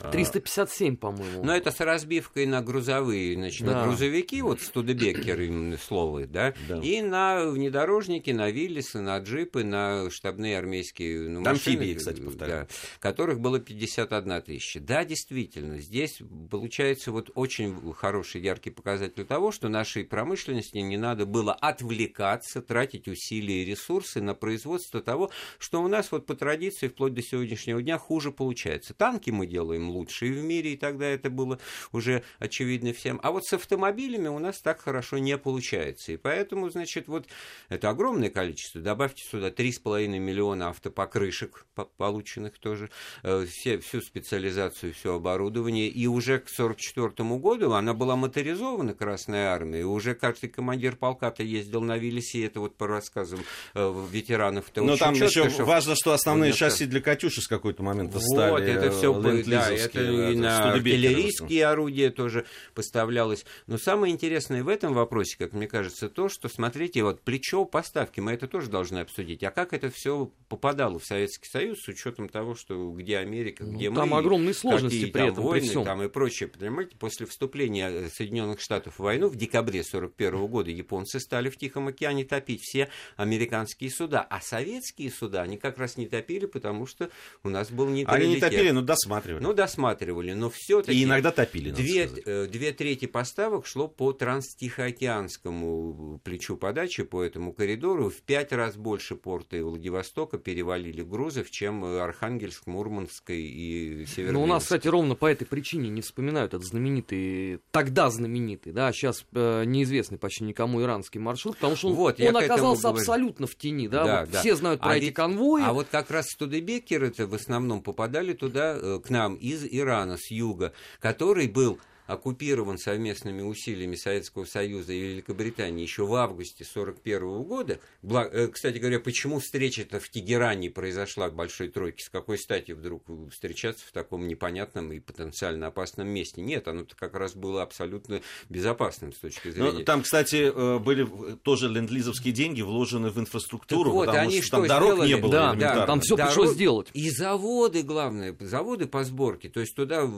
А, 0.00 0.10
357, 0.10 0.96
по-моему. 0.96 1.42
Но 1.44 1.54
это 1.56 1.70
с 1.70 1.80
разбивкой 1.80 2.46
на 2.46 2.62
грузовые, 2.62 3.34
значит, 3.34 3.66
Да. 3.66 3.82
на 3.82 3.86
грузовики, 3.86 4.42
вот 4.42 4.60
Студебекер 4.60 5.40
им 5.40 5.76
слово, 5.78 6.26
да, 6.26 6.54
Да. 6.68 6.78
и 6.80 7.00
на 7.02 7.46
внедорожники, 7.46 8.30
на 8.30 8.50
Виллисы, 8.50 9.00
на 9.00 9.18
джипы, 9.18 9.64
на 9.64 10.10
штабные 10.10 10.58
армейские 10.58 11.28
ну, 11.28 11.40
машины, 11.40 11.50
амфибии, 11.74 11.94
кстати, 11.94 12.20
повторяю. 12.20 12.66
да, 12.68 12.74
которых 13.00 13.40
было 13.40 13.58
51 13.58 14.42
тысяча. 14.42 14.80
Да, 14.80 15.04
действительно, 15.04 15.78
здесь 15.78 16.20
получается 16.50 17.12
вот 17.12 17.30
очень 17.34 17.74
хороший, 17.94 18.40
яркий 18.40 18.70
показатель 18.70 19.24
того, 19.24 19.52
что 19.52 19.68
нашей 19.68 20.04
промышленности 20.04 20.78
не 20.78 20.96
надо 20.96 21.26
было 21.26 21.52
отвлекаться, 21.54 22.62
тратить 22.62 23.08
усилия 23.08 23.62
и 23.62 23.64
ресурсы 23.64 24.20
на 24.20 24.34
производство 24.34 25.00
того, 25.00 25.30
что 25.58 25.82
у 25.82 25.88
нас 25.88 26.12
вот 26.12 26.26
по 26.26 26.34
традиции 26.34 26.88
вплоть 26.88 27.14
до 27.14 27.22
сегодняшнего 27.22 27.82
дня 27.82 27.98
хуже 27.98 28.30
получается. 28.32 28.94
Танки 28.94 29.30
мы 29.30 29.46
делаем 29.46 29.65
делаем 29.66 29.90
лучшие 29.90 30.32
в 30.32 30.44
мире, 30.44 30.74
и 30.74 30.76
тогда 30.76 31.06
это 31.06 31.28
было 31.28 31.58
уже 31.92 32.22
очевидно 32.38 32.92
всем. 32.92 33.20
А 33.22 33.32
вот 33.32 33.44
с 33.44 33.52
автомобилями 33.52 34.28
у 34.28 34.38
нас 34.38 34.60
так 34.60 34.80
хорошо 34.80 35.18
не 35.18 35.36
получается. 35.36 36.12
И 36.12 36.16
поэтому, 36.16 36.70
значит, 36.70 37.08
вот 37.08 37.26
это 37.68 37.90
огромное 37.90 38.30
количество. 38.30 38.80
Добавьте 38.80 39.24
сюда 39.28 39.50
3,5 39.50 40.06
миллиона 40.18 40.68
автопокрышек, 40.68 41.66
полученных 41.96 42.58
тоже, 42.58 42.90
э, 43.22 43.46
все, 43.48 43.78
всю 43.78 44.00
специализацию, 44.00 44.94
все 44.94 45.14
оборудование. 45.14 45.88
И 45.88 46.06
уже 46.06 46.38
к 46.38 46.48
1944 46.48 47.38
году 47.38 47.72
она 47.72 47.92
была 47.92 48.16
моторизована, 48.16 48.94
Красная 48.94 49.48
Армия, 49.48 49.80
и 49.80 49.84
уже 49.84 50.14
каждый 50.14 50.48
командир 50.48 50.96
полка-то 50.96 51.42
ездил 51.42 51.80
на 51.80 51.98
Виллисе, 51.98 52.44
это 52.44 52.60
вот 52.60 52.76
по 52.76 52.86
рассказам 52.86 53.40
э, 53.74 54.06
ветеранов. 54.10 54.66
Но 54.76 54.96
там 54.96 55.14
еще 55.14 55.48
важно, 55.64 55.94
что 55.96 56.12
основные 56.12 56.52
шасси 56.52 56.86
для 56.86 57.00
«Катюши» 57.00 57.40
с 57.40 57.48
какой-то 57.48 57.82
момента 57.82 58.20
стали 58.20 58.50
Вот, 58.50 58.60
это 58.76 58.90
все, 58.90 59.12
да, 59.56 59.72
это 59.72 60.02
и 60.02 60.36
на 60.36 60.72
артиллерийские 60.72 61.66
орудия 61.66 62.10
тоже 62.10 62.46
поставлялось. 62.74 63.44
Но 63.66 63.78
самое 63.78 64.12
интересное 64.12 64.62
в 64.62 64.68
этом 64.68 64.94
вопросе, 64.94 65.36
как 65.38 65.52
мне 65.52 65.66
кажется, 65.66 66.08
то, 66.08 66.28
что, 66.28 66.48
смотрите, 66.48 67.02
вот 67.02 67.22
плечо 67.22 67.64
поставки, 67.64 68.20
мы 68.20 68.32
это 68.32 68.46
тоже 68.46 68.70
должны 68.70 68.98
обсудить. 68.98 69.42
А 69.42 69.50
как 69.50 69.72
это 69.72 69.90
все 69.90 70.30
попадало 70.48 70.98
в 70.98 71.04
Советский 71.04 71.48
Союз 71.48 71.80
с 71.82 71.88
учетом 71.88 72.28
того, 72.28 72.54
что 72.54 72.90
где 72.92 73.18
Америка, 73.18 73.64
ну, 73.64 73.76
где 73.76 73.90
ну, 73.90 73.96
мы, 73.96 74.00
там 74.00 74.14
огромные 74.14 74.54
сложности 74.54 75.06
при 75.06 75.28
этом, 75.28 75.44
войны, 75.44 75.60
при 75.60 75.68
всем. 75.68 75.84
там 75.84 76.02
и 76.02 76.08
прочее. 76.08 76.48
Понимаете, 76.48 76.96
после 76.96 77.26
вступления 77.26 78.08
Соединенных 78.08 78.60
Штатов 78.60 78.98
в 78.98 79.02
войну 79.02 79.28
в 79.28 79.36
декабре 79.36 79.80
1941 79.80 80.46
года 80.46 80.70
японцы 80.70 81.20
стали 81.20 81.48
в 81.48 81.56
Тихом 81.56 81.88
океане 81.88 82.24
топить 82.24 82.62
все 82.62 82.88
американские 83.16 83.90
суда, 83.90 84.26
а 84.28 84.40
советские 84.40 85.10
суда 85.10 85.42
они 85.42 85.56
как 85.56 85.78
раз 85.78 85.96
не 85.96 86.06
топили, 86.06 86.46
потому 86.46 86.86
что 86.86 87.10
у 87.42 87.48
нас 87.48 87.70
был 87.70 87.88
нейтралитет. 87.88 88.26
Они 88.26 88.34
не 88.34 88.40
топили, 88.40 88.70
но 88.70 88.82
досматривали. 88.82 89.42
Ну, 89.46 89.54
досматривали, 89.54 90.32
но 90.32 90.50
все-таки... 90.50 90.98
И 90.98 91.04
иногда 91.04 91.30
топили, 91.30 91.70
две, 91.70 92.10
э, 92.24 92.46
две 92.46 92.72
трети 92.72 93.06
поставок 93.06 93.66
шло 93.66 93.88
по 93.88 94.12
транстихоокеанскому 94.12 96.20
плечу 96.24 96.56
подачи, 96.56 97.04
по 97.04 97.22
этому 97.22 97.52
коридору. 97.52 98.10
В 98.10 98.22
пять 98.22 98.52
раз 98.52 98.76
больше 98.76 99.16
порта 99.16 99.56
и 99.56 99.60
Владивостока 99.60 100.38
перевалили 100.38 101.02
грузов, 101.02 101.50
чем 101.50 101.84
Архангельск, 101.84 102.66
Мурманской 102.66 103.40
и 103.40 104.06
Северный. 104.06 104.34
Ну, 104.34 104.42
у 104.42 104.46
нас, 104.46 104.64
кстати, 104.64 104.88
ровно 104.88 105.14
по 105.14 105.26
этой 105.26 105.46
причине 105.46 105.88
не 105.88 106.00
вспоминают 106.00 106.54
этот 106.54 106.66
знаменитый, 106.66 107.60
тогда 107.70 108.10
знаменитый, 108.10 108.72
да, 108.72 108.92
сейчас 108.92 109.24
э, 109.32 109.64
неизвестный 109.64 110.18
почти 110.18 110.44
никому 110.44 110.82
иранский 110.82 111.20
маршрут, 111.20 111.56
потому 111.56 111.76
что 111.76 111.88
он, 111.88 111.94
вот, 111.94 112.20
он 112.20 112.36
оказался 112.36 112.88
абсолютно 112.88 113.46
в 113.46 113.56
тени, 113.56 113.88
да, 113.88 114.04
да, 114.04 114.20
вот 114.20 114.30
да. 114.30 114.40
все 114.40 114.56
знают 114.56 114.80
про 114.80 114.90
а 114.90 114.96
эти 114.96 115.06
ведь, 115.06 115.14
конвои. 115.14 115.62
А 115.64 115.72
вот 115.72 115.86
как 115.90 116.10
раз 116.10 116.26
Студебекеры 116.30 117.08
это 117.08 117.26
в 117.26 117.34
основном 117.34 117.82
попадали 117.82 118.32
туда, 118.32 118.78
э, 118.80 119.00
к 119.04 119.10
нам 119.10 119.35
из 119.36 119.64
Ирана, 119.64 120.16
с 120.16 120.30
юга, 120.30 120.72
который 121.00 121.46
был 121.46 121.78
оккупирован 122.06 122.78
совместными 122.78 123.42
усилиями 123.42 123.96
Советского 123.96 124.44
Союза 124.44 124.92
и 124.92 125.00
Великобритании 125.00 125.82
еще 125.82 126.06
в 126.06 126.14
августе 126.14 126.64
1941 126.64 127.42
года. 127.42 127.78
Э, 128.02 128.48
кстати 128.48 128.78
говоря, 128.78 129.00
почему 129.00 129.40
встреча-то 129.40 130.00
в 130.00 130.08
Тегеране 130.08 130.70
произошла 130.70 131.28
к 131.28 131.34
Большой 131.34 131.68
Тройке? 131.68 132.04
С 132.04 132.08
какой 132.08 132.38
стати 132.38 132.72
вдруг 132.72 133.04
встречаться 133.30 133.86
в 133.86 133.92
таком 133.92 134.26
непонятном 134.28 134.92
и 134.92 135.00
потенциально 135.00 135.68
опасном 135.68 136.08
месте? 136.08 136.40
Нет, 136.40 136.68
оно 136.68 136.86
как 136.96 137.14
раз 137.14 137.34
было 137.34 137.62
абсолютно 137.62 138.20
безопасным 138.48 139.12
с 139.12 139.18
точки 139.18 139.50
зрения... 139.50 139.72
Но 139.72 139.82
там, 139.82 140.02
кстати, 140.02 140.52
э, 140.54 140.78
были 140.78 141.06
тоже 141.42 141.68
ленд-лизовские 141.68 142.32
деньги 142.32 142.62
вложены 142.62 143.10
в 143.10 143.18
инфраструктуру, 143.18 143.90
вот, 143.92 144.06
потому 144.06 144.28
они 144.28 144.38
что, 144.38 144.46
что 144.46 144.56
там 144.58 144.66
дорог 144.68 144.92
сделали? 144.92 145.08
не 145.08 145.16
было 145.16 145.32
Да, 145.32 145.54
да 145.54 145.86
там 145.86 146.00
все 146.00 146.16
пришлось 146.16 146.52
сделать. 146.52 146.88
И 146.94 147.10
заводы, 147.10 147.82
главное, 147.82 148.36
заводы 148.40 148.86
по 148.86 149.04
сборке. 149.04 149.48
То 149.48 149.60
есть 149.60 149.74
туда 149.74 150.08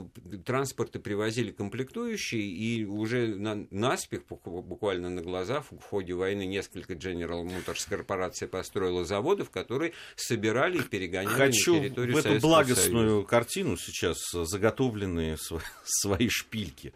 транспорты 0.45 0.99
привозили 0.99 1.51
комплектующие 1.51 1.78
комплектующие, 1.79 2.41
и 2.41 2.85
уже 2.85 3.35
на, 3.35 3.65
наспех, 3.71 4.23
буквально 4.27 5.09
на 5.09 5.21
глазах, 5.21 5.65
в 5.71 5.81
ходе 5.81 6.13
войны 6.13 6.45
несколько 6.45 6.93
General 6.93 7.43
Motors 7.43 7.87
корпорация 7.87 8.47
построила 8.47 9.05
заводов, 9.05 9.49
которые 9.49 9.93
собирали 10.15 10.79
и 10.79 10.81
перегоняли 10.81 11.33
Хочу 11.33 11.75
на 11.75 11.79
территорию 11.81 12.15
в 12.15 12.19
эту 12.19 12.27
Советского 12.27 12.49
благостную 12.49 13.09
Союза. 13.09 13.27
картину 13.27 13.77
сейчас 13.77 14.17
заготовленные 14.31 15.37
свои 15.83 16.29
шпильки. 16.29 16.93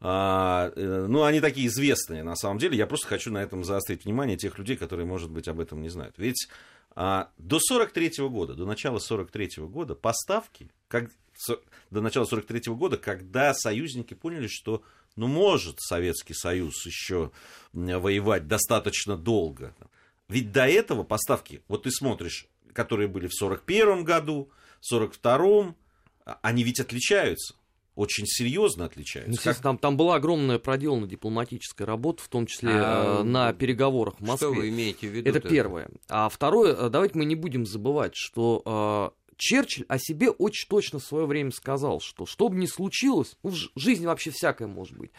А, 0.00 0.72
э, 0.74 1.06
ну, 1.08 1.22
они 1.22 1.40
такие 1.40 1.68
известные, 1.68 2.24
на 2.24 2.34
самом 2.34 2.58
деле. 2.58 2.76
Я 2.76 2.86
просто 2.86 3.06
хочу 3.06 3.30
на 3.30 3.42
этом 3.42 3.62
заострить 3.62 4.04
внимание 4.04 4.36
тех 4.36 4.58
людей, 4.58 4.76
которые, 4.76 5.06
может 5.06 5.30
быть, 5.30 5.46
об 5.46 5.60
этом 5.60 5.80
не 5.80 5.90
знают. 5.90 6.14
Ведь 6.16 6.48
а, 6.96 7.30
до 7.38 7.60
43 7.60 8.28
года, 8.28 8.54
до 8.54 8.66
начала 8.66 8.98
43 8.98 9.64
года 9.66 9.94
поставки, 9.94 10.70
как 10.88 11.10
до 11.90 12.00
начала 12.00 12.24
43 12.24 12.72
года, 12.74 12.96
когда 12.96 13.54
союзники 13.54 14.14
поняли, 14.14 14.46
что 14.48 14.82
ну, 15.16 15.26
может 15.26 15.80
Советский 15.80 16.34
Союз 16.34 16.86
еще 16.86 17.30
воевать 17.72 18.48
достаточно 18.48 19.16
долго. 19.16 19.74
Ведь 20.28 20.52
до 20.52 20.66
этого 20.66 21.02
поставки, 21.04 21.62
вот 21.68 21.82
ты 21.82 21.90
смотришь, 21.90 22.46
которые 22.72 23.08
были 23.08 23.26
в 23.26 23.34
41 23.34 24.04
году, 24.04 24.50
в 24.80 24.94
42-м, 24.94 25.76
а, 26.24 26.38
они 26.42 26.62
ведь 26.62 26.80
отличаются 26.80 27.54
очень 27.94 28.26
серьезно 28.26 28.86
отличаются. 28.86 29.30
Ну, 29.30 29.36
как... 29.42 29.60
там, 29.60 29.78
там 29.78 29.96
была 29.96 30.16
огромная 30.16 30.58
проделана 30.58 31.06
дипломатическая 31.06 31.86
работа, 31.86 32.22
в 32.22 32.28
том 32.28 32.46
числе 32.46 32.70
а, 32.72 33.20
э, 33.20 33.22
на 33.22 33.52
переговорах 33.52 34.14
в 34.18 34.20
Москве. 34.20 34.48
Что 34.48 34.60
вы 34.60 34.68
имеете 34.70 35.08
в 35.08 35.10
виду? 35.10 35.28
Это 35.28 35.40
первое. 35.40 35.88
А 36.08 36.28
второе, 36.28 36.74
э, 36.74 36.88
давайте 36.88 37.18
мы 37.18 37.24
не 37.26 37.34
будем 37.34 37.66
забывать, 37.66 38.14
что 38.14 39.12
э, 39.14 39.21
Черчилль 39.42 39.86
о 39.88 39.98
себе 39.98 40.30
очень 40.30 40.68
точно 40.68 41.00
в 41.00 41.04
свое 41.04 41.26
время 41.26 41.50
сказал, 41.50 41.98
что 41.98 42.26
что 42.26 42.48
бы 42.48 42.54
ни 42.54 42.66
случилось, 42.66 43.36
ну, 43.42 43.50
в 43.50 43.80
жизни 43.80 44.06
вообще 44.06 44.30
всякое 44.30 44.68
может 44.68 44.96
быть, 44.96 45.10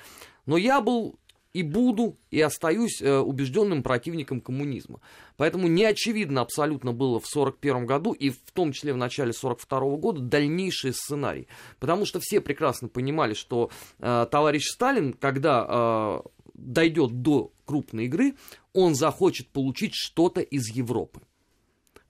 но 0.46 0.56
я 0.56 0.80
был 0.80 1.20
и 1.52 1.62
буду, 1.62 2.18
и 2.32 2.40
остаюсь 2.40 3.02
э, 3.02 3.18
убежденным 3.18 3.84
противником 3.84 4.40
коммунизма. 4.40 5.02
Поэтому 5.36 5.68
не 5.68 5.84
очевидно 5.84 6.40
абсолютно 6.40 6.94
было 6.94 7.20
в 7.20 7.28
1941 7.28 7.86
году 7.86 8.14
и 8.14 8.30
в 8.30 8.52
том 8.54 8.72
числе 8.72 8.94
в 8.94 8.98
начале 8.98 9.32
1942 9.32 9.98
года 9.98 10.22
дальнейший 10.22 10.94
сценарий. 10.94 11.50
Потому 11.82 12.06
что 12.06 12.22
все 12.22 12.40
прекрасно 12.40 12.88
понимали, 12.88 13.34
что 13.34 13.72
э, 14.00 14.26
товарищ 14.32 14.64
Сталин, 14.70 15.12
когда 15.12 15.68
э, 15.68 16.22
дойдет 16.54 17.22
до 17.22 17.52
крупной 17.66 18.06
игры, 18.06 18.36
он 18.72 18.96
захочет 18.96 19.50
получить 19.50 19.96
что-то 19.96 20.40
из 20.40 20.70
Европы. 20.70 21.20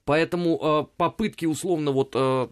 Поэтому 0.04 0.58
э, 0.60 0.86
попытки 0.96 1.46
условно 1.46 1.90
вот 1.90 2.12
э, 2.14 2.48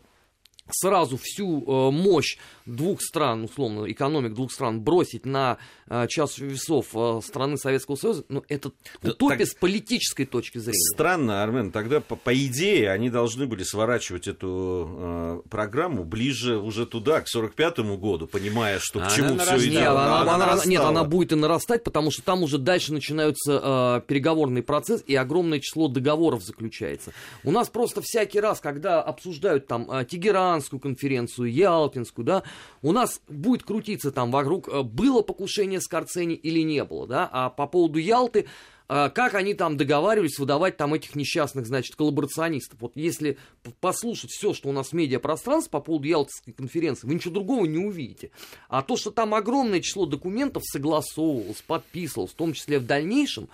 сразу 0.71 1.19
всю 1.19 1.63
э, 1.63 1.91
мощь 1.91 2.39
двух 2.67 3.01
стран, 3.03 3.45
условно, 3.45 3.91
экономик 3.91 4.35
двух 4.35 4.53
стран 4.53 4.81
бросить 4.81 5.27
на 5.27 5.59
э, 5.89 6.07
час 6.09 6.39
весов 6.39 6.89
э, 6.95 7.21
страны 7.25 7.57
Советского 7.57 7.97
Союза, 7.97 8.25
ну, 8.29 8.45
это 8.49 8.73
утопия 9.03 9.39
так, 9.39 9.49
с 9.49 9.55
политической 9.55 10.25
точки 10.25 10.59
зрения. 10.59 10.79
Странно, 10.95 11.43
Армен, 11.43 11.71
тогда, 11.73 12.01
по, 12.01 12.17
по 12.17 12.35
идее, 12.35 12.91
они 12.91 13.11
должны 13.11 13.47
были 13.47 13.63
сворачивать 13.63 14.29
эту 14.29 14.89
э, 14.91 15.43
программу 15.49 16.05
ближе 16.05 16.59
уже 16.59 16.87
туда, 16.87 17.21
к 17.21 17.27
45-му 17.35 17.97
году, 17.99 18.27
понимая, 18.27 18.79
что 18.81 19.01
к 19.01 19.13
чему 19.13 19.39
все 19.39 19.59
идет. 19.59 19.73
Нет, 19.73 19.89
она, 19.89 20.23
она, 20.23 20.35
она, 20.35 20.53
она, 20.53 20.65
нет, 20.65 20.81
она 20.83 21.05
будет 21.05 21.33
и 21.33 21.37
нарастать, 21.37 21.85
потому 21.85 22.11
что 22.11 22.23
там 22.23 22.43
уже 22.43 22.59
дальше 22.59 22.93
начинаются 22.93 23.61
э, 23.63 24.01
переговорный 24.07 24.63
процесс, 24.63 25.03
и 25.07 25.15
огромное 25.15 25.61
число 25.61 25.89
договоров 25.89 26.43
заключается. 26.43 27.13
У 27.45 27.51
нас 27.51 27.69
просто 27.69 28.01
всякий 28.03 28.41
раз, 28.41 28.61
когда 28.61 29.03
обсуждают 29.03 29.67
там 29.67 29.91
э, 29.91 30.05
Тегеранскую 30.05 30.81
конференцию, 30.81 31.53
Ялтинскую, 31.53 32.25
да, 32.25 32.43
у 32.83 32.93
нас 32.93 33.21
будет 33.29 33.63
крутиться 33.63 34.13
там 34.13 34.31
вокруг, 34.31 34.69
э, 34.69 34.83
было 34.83 35.23
покушение 35.23 35.81
Скорцени 35.81 36.35
или 36.35 36.61
не 36.61 36.85
было, 36.85 37.07
да, 37.07 37.29
а 37.31 37.51
по 37.51 37.67
поводу 37.67 37.99
Ялты, 37.99 38.47
э, 38.89 39.11
как 39.11 39.35
они 39.35 39.55
там 39.55 39.77
договаривались 39.77 40.39
выдавать 40.39 40.77
там 40.77 40.95
этих 40.95 41.15
несчастных, 41.15 41.67
значит, 41.67 41.97
коллаборационистов. 41.97 42.81
Вот 42.81 42.93
если 42.95 43.39
послушать 43.81 44.31
все, 44.31 44.55
что 44.55 44.69
у 44.69 44.73
нас 44.73 44.89
в 44.89 44.93
медиапространстве 44.93 45.71
по 45.71 45.81
поводу 45.81 46.07
Ялтинской 46.07 46.53
конференции, 46.53 47.07
вы 47.07 47.15
ничего 47.15 47.35
другого 47.35 47.65
не 47.67 47.79
увидите. 47.79 48.31
А 48.69 48.83
то, 48.83 48.97
что 48.97 49.11
там 49.11 49.35
огромное 49.35 49.81
число 49.81 50.07
документов 50.07 50.63
согласовывалось, 50.65 51.63
подписывалось, 51.63 52.33
в 52.33 52.37
том 52.37 52.53
числе 52.53 52.79
в 52.79 52.87
дальнейшем, 52.87 53.49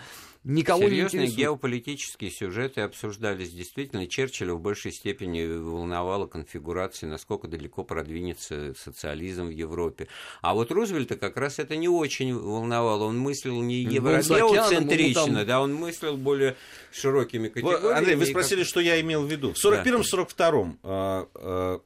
никого 0.44 0.82
Серьезные 0.82 1.00
не 1.00 1.26
интересует. 1.26 1.36
геополитические 1.36 2.30
сюжеты 2.30 2.82
обсуждались. 2.82 3.50
Действительно, 3.50 4.06
Черчилля 4.06 4.54
в 4.54 4.60
большей 4.60 4.92
степени 4.92 5.44
волновала 5.46 6.26
конфигурация, 6.26 7.08
насколько 7.08 7.48
далеко 7.48 7.84
продвинется 7.84 8.74
социализм 8.74 9.46
в 9.46 9.50
Европе. 9.50 10.08
А 10.40 10.54
вот 10.54 10.70
Рузвельта 10.70 11.16
как 11.16 11.36
раз 11.36 11.58
это 11.58 11.76
не 11.76 11.88
очень 11.88 12.34
волновало. 12.34 13.04
Он 13.04 13.18
мыслил 13.18 13.60
не 13.62 13.84
ну, 13.84 13.92
еврогеоцентрично, 13.92 15.24
там... 15.24 15.46
да, 15.46 15.60
он 15.60 15.74
мыслил 15.74 16.16
более 16.16 16.56
широкими 16.92 17.48
категориями. 17.48 17.96
Андрей, 17.96 18.16
вы 18.16 18.26
спросили, 18.26 18.60
как... 18.60 18.68
что 18.68 18.80
я 18.80 19.00
имел 19.00 19.24
в 19.24 19.30
виду. 19.30 19.52
В 19.52 19.64
41-м, 19.64 20.02
42-м 20.02 21.82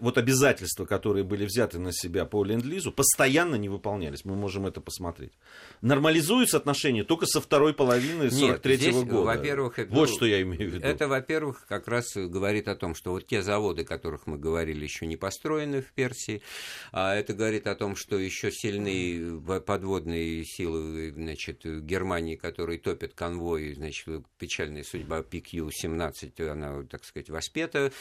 вот 0.00 0.18
обязательства, 0.18 0.84
которые 0.84 1.24
были 1.24 1.44
взяты 1.44 1.78
на 1.78 1.92
себя 1.92 2.24
по 2.24 2.44
ленд-лизу, 2.44 2.92
постоянно 2.92 3.56
не 3.56 3.68
выполнялись. 3.68 4.24
Мы 4.24 4.34
можем 4.36 4.66
это 4.66 4.80
посмотреть. 4.80 5.32
Нормализуются 5.80 6.56
отношения 6.56 7.04
только 7.04 7.26
со 7.26 7.40
второй 7.40 7.74
половины 7.74 8.30
43 8.30 8.76
-го 8.76 9.04
года. 9.04 9.26
Во-первых, 9.26 9.78
это, 9.78 9.94
вот 9.94 10.10
что 10.10 10.26
я 10.26 10.42
имею 10.42 10.70
в 10.70 10.74
виду. 10.74 10.86
Это, 10.86 11.08
во-первых, 11.08 11.66
как 11.68 11.88
раз 11.88 12.16
говорит 12.16 12.68
о 12.68 12.76
том, 12.76 12.94
что 12.94 13.12
вот 13.12 13.26
те 13.26 13.42
заводы, 13.42 13.82
о 13.82 13.84
которых 13.84 14.26
мы 14.26 14.38
говорили, 14.38 14.84
еще 14.84 15.06
не 15.06 15.16
построены 15.16 15.82
в 15.82 15.92
Персии. 15.92 16.42
А 16.92 17.14
это 17.14 17.34
говорит 17.34 17.66
о 17.66 17.74
том, 17.74 17.96
что 17.96 18.18
еще 18.18 18.50
сильные 18.50 19.40
подводные 19.60 20.44
силы 20.44 21.12
значит, 21.12 21.64
Германии, 21.64 22.36
которые 22.36 22.78
топят 22.78 23.14
конвой, 23.14 23.74
значит, 23.74 24.24
печальная 24.38 24.84
судьба 24.84 25.20
PQ-17, 25.20 26.48
она, 26.48 26.82
так 26.84 27.04
сказать, 27.04 27.28
воспета. 27.28 27.92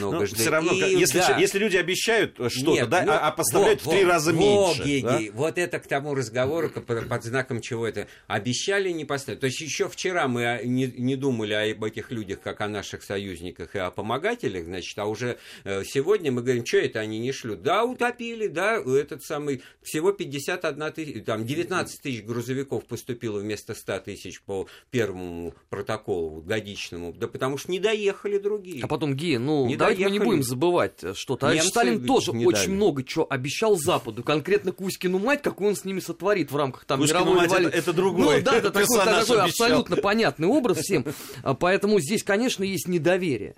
Много 0.00 0.18
Но 0.20 0.26
все 0.26 0.50
равно, 0.50 0.72
и, 0.72 0.98
если, 0.98 1.18
да. 1.18 1.36
если 1.38 1.58
люди 1.58 1.76
обещают 1.76 2.38
что-то, 2.48 2.86
да, 2.86 3.02
ну, 3.04 3.12
а 3.12 3.30
поставляют 3.30 3.84
вот, 3.84 3.92
в 3.92 3.96
три 3.96 4.04
раза 4.04 4.32
вот, 4.32 4.40
меньше. 4.40 4.82
Геги, 4.82 5.02
да? 5.04 5.20
Вот 5.34 5.58
это 5.58 5.78
к 5.78 5.86
тому 5.86 6.14
разговору, 6.14 6.70
под, 6.70 7.24
знаком 7.24 7.60
чего 7.60 7.86
это. 7.86 8.06
Обещали, 8.26 8.90
не 8.90 9.04
поставить. 9.04 9.40
То 9.40 9.46
есть 9.46 9.60
еще 9.60 9.88
вчера 9.88 10.28
мы 10.28 10.60
не, 10.64 10.86
не 10.86 11.16
думали 11.16 11.52
об 11.52 11.84
этих 11.84 12.10
людях, 12.10 12.40
как 12.40 12.60
о 12.60 12.68
наших 12.68 13.02
союзниках 13.02 13.74
и 13.74 13.78
о 13.78 13.90
помогателях, 13.90 14.64
значит, 14.64 14.98
а 14.98 15.06
уже 15.06 15.38
э, 15.64 15.82
сегодня 15.84 16.32
мы 16.32 16.42
говорим, 16.42 16.64
что 16.64 16.78
это 16.78 17.00
они 17.00 17.18
не 17.18 17.32
шлют. 17.32 17.62
Да, 17.62 17.84
утопили, 17.84 18.46
да, 18.46 18.76
этот 18.76 19.22
самый, 19.22 19.62
всего 19.82 20.12
51 20.12 20.92
тысяч, 20.92 21.24
там 21.24 21.44
19 21.44 22.02
тысяч 22.02 22.24
грузовиков 22.24 22.84
поступило 22.86 23.38
вместо 23.38 23.74
100 23.74 24.00
тысяч 24.00 24.40
по 24.42 24.66
первому 24.90 25.54
протоколу 25.68 26.40
годичному, 26.42 27.12
да 27.12 27.28
потому 27.28 27.58
что 27.58 27.70
не 27.70 27.78
доехали 27.78 28.38
другие. 28.38 28.84
А 28.84 28.88
потом, 28.88 29.14
Ги, 29.14 29.36
ну, 29.36 29.66
не 29.66 29.76
давайте 29.94 30.04
мы 30.04 30.10
не 30.10 30.18
будем 30.18 30.42
забывать, 30.42 30.92
что 31.14 31.36
товарищ 31.36 31.62
Сталин 31.62 32.06
тоже 32.06 32.32
очень 32.32 32.52
дали. 32.52 32.70
много 32.70 33.04
чего 33.04 33.26
обещал 33.28 33.76
Западу, 33.76 34.22
конкретно 34.22 34.72
Кузькину 34.72 35.18
мать, 35.18 35.42
какой 35.42 35.68
он 35.68 35.76
с 35.76 35.84
ними 35.84 36.00
сотворит 36.00 36.50
в 36.50 36.56
рамках 36.56 36.84
там 36.84 37.00
Кузькину 37.00 37.20
мировой 37.20 37.48
мать, 37.48 37.52
это, 37.52 37.76
это 37.76 37.92
другой 37.92 38.38
Ну 38.38 38.42
да, 38.42 38.56
это 38.56 38.70
такой, 38.70 38.98
такой 38.98 39.40
абсолютно 39.40 39.96
понятный 39.96 40.48
образ 40.48 40.78
всем, 40.78 41.04
а 41.42 41.54
поэтому 41.54 42.00
здесь, 42.00 42.22
конечно, 42.22 42.64
есть 42.64 42.88
недоверие. 42.88 43.56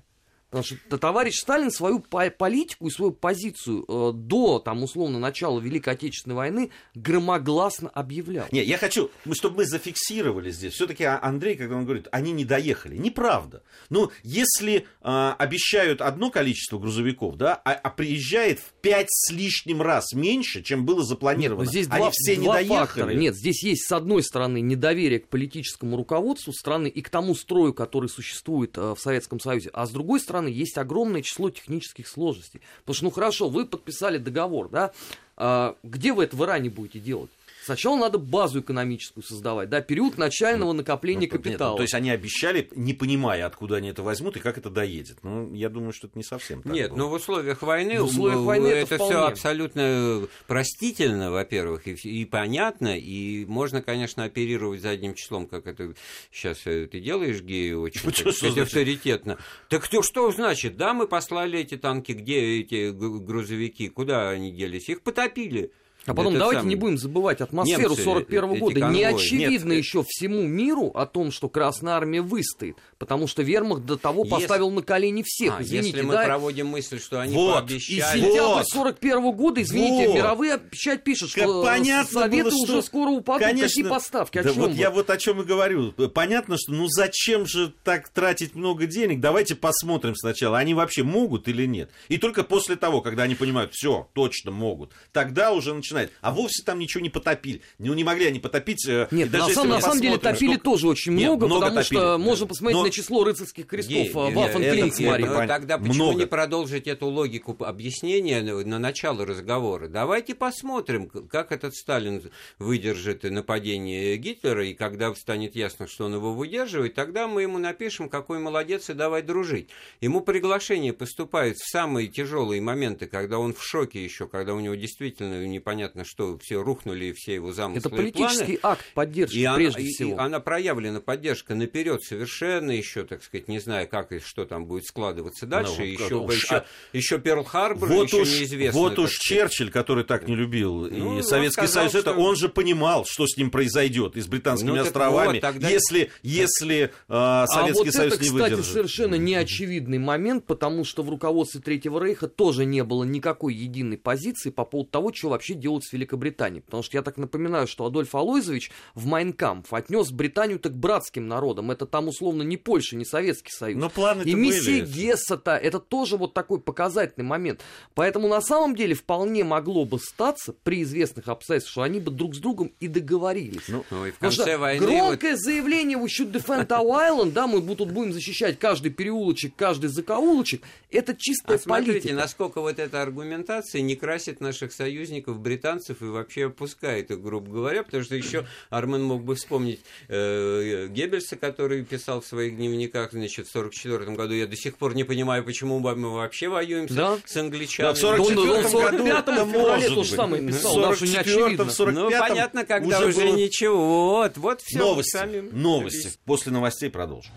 Потому 0.53 0.65
что 0.65 0.99
товарищ 0.99 1.39
Сталин 1.39 1.71
свою 1.71 2.01
политику 2.01 2.87
и 2.87 2.91
свою 2.91 3.13
позицию 3.13 3.87
э, 3.89 4.13
до, 4.13 4.59
там, 4.59 4.83
условно, 4.83 5.19
начала 5.19 5.59
Великой 5.59 5.95
Отечественной 5.95 6.37
войны 6.37 6.71
громогласно 6.95 7.89
объявлял. 7.89 8.45
Не, 8.53 8.63
я 8.63 8.77
хочу, 8.77 9.11
чтобы 9.33 9.57
мы 9.57 9.65
зафиксировали 9.65 10.51
здесь. 10.51 10.75
Все-таки 10.75 11.05
а, 11.05 11.19
Андрей, 11.23 11.57
когда 11.57 11.77
он 11.77 11.87
говорит, 11.87 12.09
они 12.13 12.33
не 12.33 12.45
доехали. 12.45 12.99
Неправда. 12.99 13.63
Ну, 13.89 14.11
если 14.23 14.87
э, 15.01 15.33
обещают 15.39 16.03
одно 16.03 16.31
количество 16.31 16.79
грузовиков, 16.79 17.37
да, 17.37 17.55
а, 17.55 17.73
а 17.73 17.89
приезжает 17.89 18.59
в 18.59 18.75
пять 18.83 19.09
с 19.09 19.33
лишним 19.33 19.81
раз 19.81 20.13
меньше, 20.13 20.63
чем 20.63 20.85
было 20.85 21.03
запланировано, 21.03 21.63
Нет, 21.63 21.71
здесь 21.71 21.87
они 21.89 21.99
два, 21.99 22.11
все 22.13 22.37
два 22.37 22.43
не 22.43 22.69
доехали. 22.69 22.79
Фактора. 22.79 23.11
Нет, 23.15 23.37
здесь 23.37 23.65
есть, 23.65 23.89
с 23.89 23.93
одной 23.93 24.23
стороны, 24.23 24.61
недоверие 24.61 25.21
к 25.21 25.29
политическому 25.29 25.97
руководству 25.97 26.53
страны 26.53 26.89
и 26.89 27.01
к 27.01 27.09
тому 27.09 27.35
строю, 27.35 27.73
который 27.73 28.11
существует 28.11 28.77
э, 28.77 28.95
в 28.95 29.01
Советском 29.01 29.41
Союзе, 29.41 29.71
а 29.73 29.87
с 29.87 29.91
другой 29.91 30.21
стороны, 30.21 30.42
стороны, 30.43 30.49
есть 30.49 30.79
огромное 30.79 31.23
число 31.23 31.51
технических 31.51 32.09
сложностей. 32.09 32.61
Потому 32.81 32.95
что, 32.95 33.05
ну 33.05 33.11
хорошо, 33.11 33.49
вы 33.49 33.67
подписали 33.67 34.19
договор, 34.19 34.69
да? 34.69 34.93
А, 35.37 35.77
где 35.83 36.13
вы 36.13 36.25
это 36.25 36.37
в 36.37 36.45
Иране 36.45 36.71
будете 36.71 36.99
делать? 36.99 37.31
Сначала 37.65 37.97
надо 37.97 38.19
базу 38.19 38.61
экономическую 38.61 39.23
создавать, 39.23 39.69
да, 39.69 39.81
период 39.81 40.19
начального 40.19 40.73
накопления 40.73 41.29
ну, 41.31 41.39
капитала. 41.39 41.71
Нет, 41.71 41.73
ну, 41.73 41.77
то 41.77 41.83
есть 41.83 41.95
они 41.95 42.11
обещали, 42.11 42.69
не 42.75 42.93
понимая, 42.93 43.47
откуда 43.47 43.77
они 43.77 43.91
это 43.91 44.03
возьмут 44.03 44.37
и 44.37 44.41
как 44.41 44.59
это 44.59 44.69
доедет. 44.69 45.19
Ну, 45.23 45.55
я 45.55 45.69
думаю, 45.69 45.93
что 45.93 46.09
это 46.09 46.19
не 46.19 46.25
совсем 46.25 46.63
так. 46.63 46.73
Нет, 46.73 46.91
было. 46.91 46.99
но 46.99 47.09
в 47.09 47.13
условиях 47.13 47.63
войны, 47.63 48.01
в 48.01 48.07
условиях 48.07 48.41
войны 48.41 48.67
это, 48.67 48.97
это 48.97 49.05
все 49.05 49.25
абсолютно 49.25 50.27
простительно, 50.49 51.31
во-первых, 51.31 51.87
и, 51.87 51.93
и 51.93 52.25
понятно, 52.25 52.99
и 52.99 53.45
можно, 53.47 53.81
конечно, 53.81 54.25
оперировать 54.25 54.81
задним 54.81 55.15
числом, 55.15 55.47
как 55.47 55.69
это 55.69 55.95
сейчас 56.33 56.59
ты 56.59 56.89
делаешь, 57.01 57.43
Гею, 57.43 57.83
очень 57.83 58.01
сказать, 58.33 58.59
авторитетно. 58.59 59.39
Так 59.69 59.87
то 59.87 60.03
что 60.03 60.31
значит? 60.33 60.77
Да, 60.77 60.95
мы 60.95 61.07
послали 61.07 61.61
эти 61.61 61.77
танки, 61.77 62.13
где 62.13 62.61
эти 62.61 62.91
грузовики, 62.91 63.89
куда 63.89 64.31
они 64.31 64.51
делись? 64.51 64.89
Их 64.89 65.03
потопили. 65.03 65.71
А 66.07 66.15
потом 66.15 66.35
давайте 66.35 66.61
самый... 66.61 66.71
не 66.71 66.77
будем 66.77 66.99
забывать 66.99 67.41
атмосферу 67.41 67.91
Немцы, 67.91 68.03
41 68.03 68.59
года. 68.59 68.81
Конвои. 68.81 68.97
Не 68.97 69.05
очевидно 69.05 69.73
еще 69.73 70.05
всему 70.07 70.43
миру 70.43 70.91
о 70.95 71.07
том, 71.07 71.31
что 71.31 71.49
Красная 71.49 71.95
Армия 71.95 72.23
выстоит, 72.23 72.77
потому 72.99 73.29
что 73.29 73.43
Вермахт 73.43 73.85
до 73.85 73.97
того 73.97 74.25
если... 74.25 74.35
поставил 74.35 74.71
на 74.71 74.83
колени 74.83 75.23
всех. 75.25 75.55
А, 75.59 75.63
извините, 75.63 75.89
если 75.89 76.03
мы 76.03 76.15
да? 76.15 76.25
проводим 76.25 76.69
мысль, 76.69 77.01
что 77.01 77.21
они 77.21 77.37
вот. 77.37 77.53
пообещали... 77.53 78.19
И 78.19 78.23
сентябрь 78.23 78.41
вот. 78.41 78.69
41 78.69 79.33
года, 79.33 79.63
извините, 79.63 80.09
вот. 80.09 80.17
мировые 80.17 80.55
опять 80.55 81.05
пишут, 81.05 81.31
что 81.31 81.63
понятно 81.63 82.21
Советы 82.21 82.51
было, 82.51 82.65
что... 82.65 82.73
уже 82.73 82.83
скоро 82.83 83.11
упадут. 83.11 83.43
Конечно... 83.43 83.69
Какие 83.69 83.85
поставки? 83.85 84.39
О 84.39 84.43
да 84.43 84.53
вот 84.53 84.71
вы? 84.71 84.77
я 84.77 84.91
вот 84.91 85.11
о 85.11 85.17
чем 85.17 85.41
и 85.41 85.45
говорю. 85.45 85.93
Понятно, 85.93 86.57
что 86.59 86.73
ну 86.73 86.89
зачем 86.89 87.47
же 87.47 87.73
так 87.85 88.09
тратить 88.09 88.55
много 88.55 88.87
денег? 88.87 89.21
Давайте 89.21 89.55
посмотрим 89.55 90.17
сначала, 90.17 90.59
они 90.59 90.75
вообще 90.75 91.05
могут 91.05 91.47
или 91.47 91.67
нет. 91.67 91.91
И 92.09 92.19
только 92.19 92.43
после 92.43 92.77
того, 92.77 93.01
когда 93.03 93.23
они 93.23 93.35
понимают, 93.35 93.73
все, 93.73 94.09
точно 94.15 94.51
могут, 94.51 94.93
тогда 95.13 95.53
уже 95.53 95.73
начинает. 95.93 96.13
А 96.21 96.33
вовсе 96.33 96.63
там 96.65 96.79
ничего 96.79 97.03
не 97.03 97.11
потопили. 97.11 97.63
Ну, 97.79 97.95
не 97.95 98.05
могли 98.05 98.27
они 98.27 98.41
потопить. 98.41 98.87
Э, 98.89 99.09
Нет, 99.11 99.31
даже 99.31 99.49
на, 99.49 99.55
сам, 99.55 99.69
на 99.69 99.81
самом 99.81 100.01
деле 100.01 100.19
топили 100.19 100.55
сколько... 100.55 100.65
тоже 100.65 100.89
очень 100.89 101.13
Нет, 101.13 101.29
много, 101.29 101.47
много 101.47 101.67
потому 101.67 101.83
топили. 101.83 101.99
что 101.99 102.19
можно 102.19 102.47
посмотреть 102.47 102.77
Но... 102.77 102.85
на 102.85 102.91
число 102.91 103.25
рыцарских 103.25 103.67
крестов 103.67 104.15
Вафен 104.15 104.63
Клинцмари. 104.63 105.47
Тогда 105.47 105.79
почему 105.79 106.05
много. 106.05 106.21
не 106.21 106.27
продолжить 106.27 106.87
эту 106.87 107.07
логику 107.07 107.57
объяснения 107.61 108.43
на 108.43 108.79
начало 108.79 109.27
разговора? 109.27 109.89
Давайте 109.89 110.35
посмотрим, 110.35 111.09
как 111.09 111.53
этот 111.53 111.75
Сталин 111.75 112.23
выдержит 112.59 113.25
нападение 113.25 114.17
Гитлера, 114.17 114.67
и 114.67 114.75
когда 114.75 115.15
станет 115.15 115.57
ясно, 115.57 115.87
что 115.87 116.07
он 116.07 116.15
его 116.15 116.35
выдерживает, 116.35 116.95
тогда 116.95 117.29
мы 117.29 117.43
ему 117.43 117.59
напишем, 117.59 118.09
какой 118.09 118.39
молодец, 118.39 118.91
и 118.91 118.95
давай 118.95 119.23
дружить. 119.23 119.69
Ему 120.01 120.21
приглашение 120.21 120.93
поступает 120.93 121.59
в 121.59 121.71
самые 121.71 122.09
тяжелые 122.09 122.61
моменты, 122.61 123.07
когда 123.07 123.39
он 123.39 123.55
в 123.55 123.63
шоке 123.63 124.03
еще, 124.03 124.27
когда 124.27 124.55
у 124.55 124.61
него 124.61 124.75
действительно 124.75 125.45
непонятно, 125.47 125.82
что 126.05 126.39
все 126.39 126.63
рухнули, 126.63 127.07
и 127.07 127.13
все 127.13 127.35
его 127.35 127.53
замыслы 127.53 127.81
Это 127.81 127.91
политический 127.91 128.57
планы. 128.57 128.75
акт 128.75 128.85
поддержки, 128.95 129.37
и 129.37 129.49
прежде 129.55 129.81
она, 129.81 129.89
всего. 129.89 130.11
И 130.11 130.19
она 130.19 130.41
проявлена, 130.41 131.01
поддержка 131.01 131.55
наперед 131.55 132.03
совершенно 132.03 132.71
еще, 132.71 133.05
так 133.05 133.23
сказать, 133.23 133.49
не 133.49 133.59
знаю, 133.59 133.89
как 133.89 134.13
и 134.13 134.21
что 134.21 134.45
там 134.45 134.67
будет 134.67 134.87
складываться 134.87 135.47
дальше. 135.47 135.75
Ну, 135.79 135.85
еще, 135.85 136.15
уж, 136.17 136.35
еще, 136.35 136.55
а... 136.57 136.67
еще 136.93 137.19
Перл-Харбор, 137.19 137.89
вот 137.89 138.07
еще 138.09 138.23
уж, 138.23 138.29
неизвестно. 138.29 138.81
Вот 138.81 138.99
уж 138.99 139.19
Черчилль, 139.19 139.71
который 139.71 140.05
так 140.05 140.29
не 140.29 140.35
любил, 140.35 140.89
ну, 140.91 141.19
и 141.19 141.23
Советский 141.23 141.67
сказал, 141.67 141.89
Союз, 141.89 141.91
что... 141.91 142.11
это 142.11 142.21
он 142.21 142.37
же 142.37 142.49
понимал, 142.49 143.05
что 143.07 143.27
с 143.27 143.37
ним 143.37 143.51
произойдет, 143.51 144.17
и 144.17 144.21
с 144.21 144.27
британскими 144.27 144.71
ну, 144.71 144.83
островами, 144.83 145.35
вот, 145.35 145.41
тогда... 145.41 145.69
если, 145.69 146.11
если 146.23 146.93
э, 147.09 147.45
Советский 147.47 147.89
а 147.89 147.93
Союз 147.93 148.13
вот 148.13 148.13
это, 148.13 148.25
не 148.25 148.31
кстати, 148.31 148.31
выдержит. 148.31 148.73
совершенно 148.73 149.15
неочевидный 149.15 149.99
момент, 149.99 150.47
потому 150.47 150.85
что 150.85 151.03
в 151.03 151.11
руководстве 151.11 151.61
Третьего 151.61 152.03
Рейха 152.03 152.29
тоже 152.29 152.65
не 152.65 152.85
было 152.85 153.05
никакой 153.05 153.55
единой 153.55 153.99
позиции 153.99 154.51
по 154.51 154.65
поводу 154.65 154.91
того, 154.91 155.13
что 155.13 155.31
вообще 155.31 155.55
делать 155.55 155.72
с 155.81 155.93
Великобританией. 155.93 156.63
Потому 156.63 156.83
что 156.83 156.97
я 156.97 157.03
так 157.03 157.17
напоминаю, 157.17 157.67
что 157.67 157.85
Адольф 157.87 158.15
Алойзович 158.15 158.71
в 158.95 159.07
Майнкамп 159.07 159.67
отнес 159.73 160.11
Британию 160.11 160.59
так 160.59 160.77
братским 160.77 161.29
народом. 161.29 161.71
Это 161.71 161.87
там 161.87 162.09
условно 162.09 162.43
не 162.43 162.57
Польша, 162.57 162.97
не 162.97 163.05
Советский 163.05 163.51
Союз. 163.51 163.81
Но 163.81 163.91
планы 163.91 164.23
И 164.23 164.35
миссия 164.35 164.81
Гессета, 164.81 165.57
это 165.57 165.81
тоже 165.81 166.17
вот 166.17 166.35
такой 166.35 166.61
показательный 166.61 167.25
момент. 167.25 167.61
Поэтому 167.95 168.29
на 168.29 168.41
самом 168.41 168.75
деле 168.75 168.95
вполне 168.95 169.45
могло 169.45 169.85
бы 169.85 169.99
статься 169.99 170.55
при 170.63 170.83
известных 170.83 171.29
обстоятельствах, 171.29 171.73
что 171.73 171.83
они 171.83 172.01
бы 172.01 172.11
друг 172.11 172.35
с 172.35 172.39
другом 172.39 172.73
и 172.81 172.89
договорились. 172.89 173.69
Ну, 173.69 173.85
ну 173.91 174.07
и 174.07 174.11
в 174.11 174.19
конце 174.19 174.57
войны... 174.57 174.85
Громкое 174.85 175.33
вот... 175.33 175.41
заявление 175.41 175.99
«We 175.99 176.07
should 176.07 176.33
defend 176.33 176.69
our 176.69 177.11
island», 177.11 177.33
да, 177.33 177.47
мы 177.47 177.61
тут 177.75 177.93
будем 177.93 178.13
защищать 178.13 178.59
каждый 178.59 178.91
переулочек, 178.91 179.55
каждый 179.57 179.89
закоулочек, 179.89 180.63
это 180.91 181.15
чистая 181.17 181.57
а 181.57 181.61
смотрите, 181.61 181.93
политика. 181.93 182.15
насколько 182.15 182.61
вот 182.61 182.79
эта 182.79 183.03
аргументация 183.03 183.81
не 183.81 183.97
красит 183.97 184.41
наших 184.41 184.73
союзников, 184.73 185.41
британцев 185.63 186.03
и 186.03 186.07
вообще 186.07 186.47
опускает 186.47 187.11
их, 187.11 187.23
грубо 187.23 187.51
говоря, 187.51 187.83
потому 187.83 188.03
что 188.03 188.17
еще 188.17 188.47
Армен 188.71 189.03
мог 189.03 189.23
бы 189.25 189.35
вспомнить 189.37 189.81
э, 190.09 190.89
Геббельса, 190.89 191.37
который 191.37 191.85
писал 191.85 192.21
в 192.21 192.27
своих 192.27 192.57
дневниках, 192.57 193.13
значит, 193.13 193.47
в 193.47 193.57
1944 193.57 194.17
году, 194.17 194.35
я 194.35 194.47
до 194.47 194.57
сих 194.57 194.77
пор 194.77 194.95
не 194.95 195.05
понимаю, 195.05 195.45
почему 195.45 195.79
мы 195.79 196.11
вообще 196.11 196.49
воюем 196.49 196.87
да? 196.87 197.19
с 197.25 197.37
англичанами. 197.37 197.95
Да, 197.95 198.01
в 198.01 198.21
1945 198.21 199.47
в 199.47 199.53
феврале 199.53 199.89
то 199.89 200.05
же 200.05 200.15
самое 200.15 200.47
писал, 200.47 200.77
не 200.77 201.17
очевидно. 201.17 201.93
Ну, 201.93 202.11
понятно, 202.11 202.65
когда 202.65 202.99
уже, 202.99 203.09
уже 203.09 203.27
было... 203.27 203.37
ничего. 203.37 204.11
Вот, 204.13 204.37
вот 204.37 204.61
все. 204.63 204.79
Новости, 204.79 205.11
сами 205.11 205.41
новости. 205.53 206.11
После 206.25 206.53
новостей 206.53 206.91
продолжим. 206.91 207.33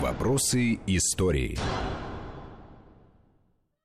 Вопросы 0.00 0.78
истории. 0.86 1.58